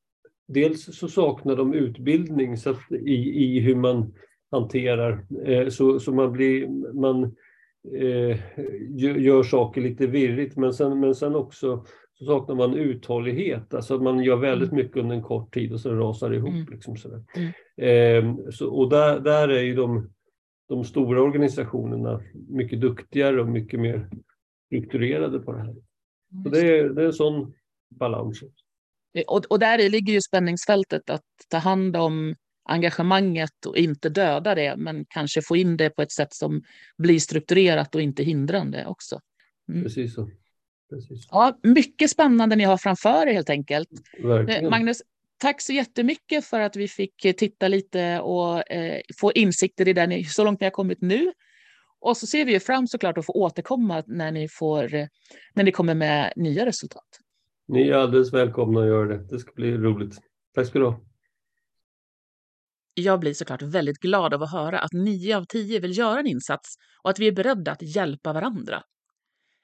dels 0.48 0.98
så 0.98 1.08
saknar 1.08 1.56
de 1.56 1.74
utbildning 1.74 2.56
så 2.56 2.74
i, 2.90 3.44
i 3.44 3.60
hur 3.60 3.76
man 3.76 4.14
hanterar, 4.50 5.26
eh, 5.44 5.68
så, 5.68 6.00
så 6.00 6.12
man 6.12 6.32
blir, 6.32 6.68
man 6.94 7.22
eh, 7.98 8.38
gör 9.22 9.42
saker 9.42 9.80
lite 9.80 10.06
virrigt, 10.06 10.56
men 10.56 10.74
sen, 10.74 11.00
men 11.00 11.14
sen 11.14 11.34
också 11.34 11.84
så 12.22 12.26
saknar 12.26 12.54
man 12.54 12.74
uthållighet, 12.74 13.74
alltså 13.74 13.94
att 13.94 14.02
man 14.02 14.24
gör 14.24 14.36
väldigt 14.36 14.72
mm. 14.72 14.84
mycket 14.84 14.96
under 14.96 15.16
en 15.16 15.22
kort 15.22 15.54
tid 15.54 15.72
och 15.72 15.80
så 15.80 15.94
rasar 15.94 16.30
det 16.30 16.36
ihop. 16.36 16.54
Mm. 16.54 16.66
Liksom 16.70 16.96
sådär. 16.96 17.24
Mm. 17.36 17.48
Eh, 17.76 18.50
så, 18.50 18.68
och 18.68 18.88
där, 18.88 19.20
där 19.20 19.48
är 19.48 19.62
ju 19.62 19.74
de, 19.74 20.10
de 20.68 20.84
stora 20.84 21.22
organisationerna 21.22 22.20
mycket 22.48 22.80
duktigare 22.80 23.40
och 23.40 23.48
mycket 23.48 23.80
mer 23.80 24.08
strukturerade 24.66 25.38
på 25.38 25.52
det 25.52 25.58
här. 25.58 25.74
Så 26.44 26.48
det 26.50 26.78
är, 26.78 26.88
det 26.88 27.02
är 27.02 27.06
en 27.06 27.12
sån 27.12 27.54
balans. 27.90 28.42
Och, 29.26 29.44
och 29.50 29.58
där 29.58 29.90
ligger 29.90 30.12
ju 30.12 30.20
spänningsfältet 30.20 31.10
att 31.10 31.24
ta 31.48 31.56
hand 31.58 31.96
om 31.96 32.34
engagemanget 32.64 33.66
och 33.66 33.76
inte 33.76 34.08
döda 34.08 34.54
det, 34.54 34.76
men 34.76 35.04
kanske 35.08 35.42
få 35.42 35.56
in 35.56 35.76
det 35.76 35.90
på 35.90 36.02
ett 36.02 36.12
sätt 36.12 36.34
som 36.34 36.62
blir 36.98 37.18
strukturerat 37.18 37.94
och 37.94 38.00
inte 38.02 38.22
hindrande 38.22 38.86
också. 38.86 39.20
Mm. 39.68 39.82
Precis 39.82 40.14
så. 40.14 40.30
Precis. 40.92 41.28
Ja, 41.30 41.58
mycket 41.62 42.10
spännande 42.10 42.56
ni 42.56 42.64
har 42.64 42.76
framför 42.76 43.26
er 43.26 43.32
helt 43.32 43.50
enkelt. 43.50 43.88
Verkligen. 44.22 44.64
Eh, 44.64 44.70
Magnus, 44.70 45.02
tack 45.38 45.60
så 45.60 45.72
jättemycket 45.72 46.44
för 46.44 46.60
att 46.60 46.76
vi 46.76 46.88
fick 46.88 47.14
titta 47.36 47.68
lite 47.68 48.20
och 48.20 48.70
eh, 48.70 49.00
få 49.20 49.32
insikter 49.32 49.88
i 49.88 49.92
det 49.92 50.06
ni, 50.06 50.24
så 50.24 50.44
långt 50.44 50.60
ni 50.60 50.66
har 50.66 50.70
kommit 50.70 51.00
nu. 51.00 51.32
Och 52.00 52.16
så 52.16 52.26
ser 52.26 52.44
vi 52.44 52.52
ju 52.52 52.60
fram 52.60 52.86
såklart 52.86 53.18
att 53.18 53.26
få 53.26 53.32
återkomma 53.32 54.02
när 54.06 54.32
ni, 54.32 54.48
får, 54.48 54.94
eh, 54.94 55.06
när 55.54 55.64
ni 55.64 55.72
kommer 55.72 55.94
med 55.94 56.32
nya 56.36 56.66
resultat. 56.66 57.08
Ni 57.68 57.88
är 57.88 57.94
alldeles 57.94 58.32
välkomna 58.32 58.80
att 58.80 58.86
göra 58.86 59.08
det. 59.08 59.26
Det 59.30 59.38
ska 59.38 59.52
bli 59.52 59.72
roligt. 59.72 60.18
Tack 60.54 60.66
ska 60.66 60.78
du 60.78 60.84
ha. 60.84 61.00
Jag 62.94 63.20
blir 63.20 63.34
såklart 63.34 63.62
väldigt 63.62 63.98
glad 63.98 64.34
av 64.34 64.42
att 64.42 64.52
höra 64.52 64.78
att 64.78 64.92
nio 64.92 65.36
av 65.36 65.44
tio 65.44 65.80
vill 65.80 65.98
göra 65.98 66.20
en 66.20 66.26
insats 66.26 66.74
och 67.02 67.10
att 67.10 67.18
vi 67.18 67.28
är 67.28 67.32
beredda 67.32 67.72
att 67.72 67.82
hjälpa 67.82 68.32
varandra. 68.32 68.82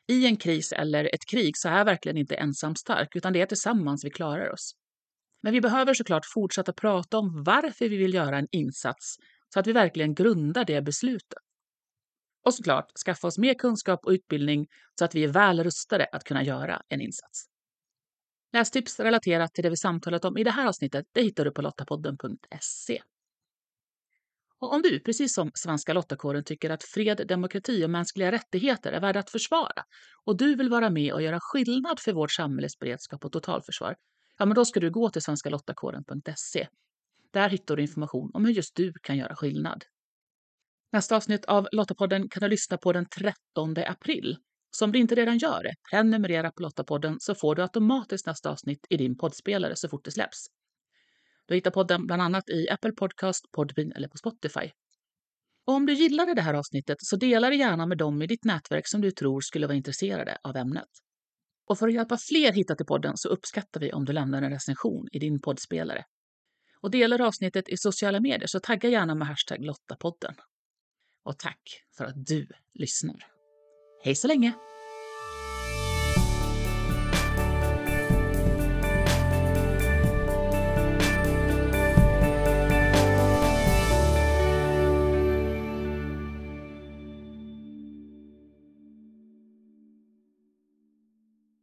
I 0.08 0.26
en 0.26 0.36
kris 0.36 0.72
eller 0.72 1.14
ett 1.14 1.26
krig 1.26 1.56
så 1.56 1.68
är 1.68 1.84
verkligen 1.84 2.16
inte 2.16 2.34
ensam 2.34 2.76
stark, 2.76 3.16
utan 3.16 3.32
det 3.32 3.40
är 3.40 3.46
tillsammans 3.46 4.04
vi 4.04 4.10
klarar 4.10 4.52
oss. 4.52 4.72
Men 5.42 5.52
vi 5.52 5.60
behöver 5.60 5.94
såklart 5.94 6.26
fortsätta 6.26 6.72
prata 6.72 7.18
om 7.18 7.42
varför 7.46 7.88
vi 7.88 7.96
vill 7.96 8.14
göra 8.14 8.38
en 8.38 8.48
insats 8.50 9.16
så 9.54 9.60
att 9.60 9.66
vi 9.66 9.72
verkligen 9.72 10.14
grundar 10.14 10.64
det 10.64 10.82
beslutet. 10.82 11.38
Och 12.44 12.54
såklart 12.54 12.92
skaffa 13.06 13.26
oss 13.26 13.38
mer 13.38 13.54
kunskap 13.54 14.00
och 14.04 14.10
utbildning 14.10 14.66
så 14.98 15.04
att 15.04 15.14
vi 15.14 15.24
är 15.24 15.28
väl 15.28 15.64
rustade 15.64 16.06
att 16.12 16.24
kunna 16.24 16.44
göra 16.44 16.82
en 16.88 17.00
insats. 17.00 17.44
Lästips 18.52 19.00
relaterat 19.00 19.54
till 19.54 19.64
det 19.64 19.70
vi 19.70 19.76
samtalat 19.76 20.24
om 20.24 20.38
i 20.38 20.44
det 20.44 20.50
här 20.50 20.66
avsnittet 20.66 21.06
det 21.12 21.22
hittar 21.22 21.44
du 21.44 21.50
på 21.50 21.62
lottapodden.se. 21.62 23.02
Och 24.60 24.72
om 24.72 24.82
du, 24.82 25.00
precis 25.00 25.34
som 25.34 25.50
Svenska 25.54 25.92
Lottakåren, 25.92 26.44
tycker 26.44 26.70
att 26.70 26.84
fred, 26.84 27.26
demokrati 27.28 27.84
och 27.84 27.90
mänskliga 27.90 28.32
rättigheter 28.32 28.92
är 28.92 29.00
värda 29.00 29.20
att 29.20 29.30
försvara 29.30 29.84
och 30.24 30.36
du 30.36 30.54
vill 30.54 30.68
vara 30.68 30.90
med 30.90 31.12
och 31.12 31.22
göra 31.22 31.38
skillnad 31.40 32.00
för 32.00 32.12
vårt 32.12 32.32
samhälles 32.32 32.78
beredskap 32.78 33.24
och 33.24 33.32
totalförsvar, 33.32 33.96
ja, 34.38 34.46
men 34.46 34.54
då 34.54 34.64
ska 34.64 34.80
du 34.80 34.90
gå 34.90 35.10
till 35.10 35.22
svenskalottakåren.se. 35.22 36.68
Där 37.32 37.48
hittar 37.48 37.76
du 37.76 37.82
information 37.82 38.30
om 38.34 38.44
hur 38.44 38.52
just 38.52 38.76
du 38.76 38.92
kan 39.02 39.16
göra 39.16 39.36
skillnad. 39.36 39.84
Nästa 40.92 41.16
avsnitt 41.16 41.44
av 41.44 41.68
Lottapodden 41.72 42.28
kan 42.28 42.40
du 42.40 42.48
lyssna 42.48 42.78
på 42.78 42.92
den 42.92 43.06
13 43.08 43.74
april. 43.86 44.36
Så 44.70 44.84
om 44.84 44.92
du 44.92 44.98
inte 44.98 45.14
redan 45.14 45.38
gör 45.38 45.62
det, 45.62 45.74
prenumerera 45.90 46.50
på 46.50 46.62
Lottapodden 46.62 47.16
så 47.20 47.34
får 47.34 47.54
du 47.54 47.62
automatiskt 47.62 48.26
nästa 48.26 48.50
avsnitt 48.50 48.86
i 48.90 48.96
din 48.96 49.16
poddspelare 49.18 49.76
så 49.76 49.88
fort 49.88 50.04
det 50.04 50.10
släpps. 50.10 50.46
Du 51.48 51.54
hittar 51.54 51.70
podden 51.70 52.06
bland 52.06 52.22
annat 52.22 52.48
i 52.48 52.68
Apple 52.68 52.92
Podcast, 52.92 53.52
Podbean 53.52 53.92
eller 53.92 54.08
på 54.08 54.16
Spotify. 54.16 54.70
Och 55.66 55.74
om 55.74 55.86
du 55.86 55.92
gillade 55.92 56.34
det 56.34 56.42
här 56.42 56.54
avsnittet 56.54 56.96
så 57.00 57.16
dela 57.16 57.50
det 57.50 57.56
gärna 57.56 57.86
med 57.86 57.98
dem 57.98 58.22
i 58.22 58.26
ditt 58.26 58.44
nätverk 58.44 58.88
som 58.88 59.00
du 59.00 59.10
tror 59.10 59.40
skulle 59.40 59.66
vara 59.66 59.76
intresserade 59.76 60.38
av 60.42 60.56
ämnet. 60.56 60.88
Och 61.66 61.78
för 61.78 61.88
att 61.88 61.94
hjälpa 61.94 62.18
fler 62.18 62.52
hitta 62.52 62.74
till 62.74 62.86
podden 62.86 63.16
så 63.16 63.28
uppskattar 63.28 63.80
vi 63.80 63.92
om 63.92 64.04
du 64.04 64.12
lämnar 64.12 64.42
en 64.42 64.50
recension 64.50 65.08
i 65.12 65.18
din 65.18 65.40
poddspelare. 65.40 66.04
Och 66.80 66.90
delar 66.90 67.20
avsnittet 67.20 67.68
i 67.68 67.76
sociala 67.76 68.20
medier 68.20 68.46
så 68.46 68.60
tagga 68.60 68.88
gärna 68.88 69.14
med 69.14 69.28
hashtag 69.28 69.64
Lottapodden. 69.64 70.34
Och 71.24 71.38
tack 71.38 71.62
för 71.96 72.04
att 72.04 72.26
du 72.26 72.46
lyssnar. 72.74 73.26
Hej 74.04 74.14
så 74.14 74.28
länge! 74.28 74.52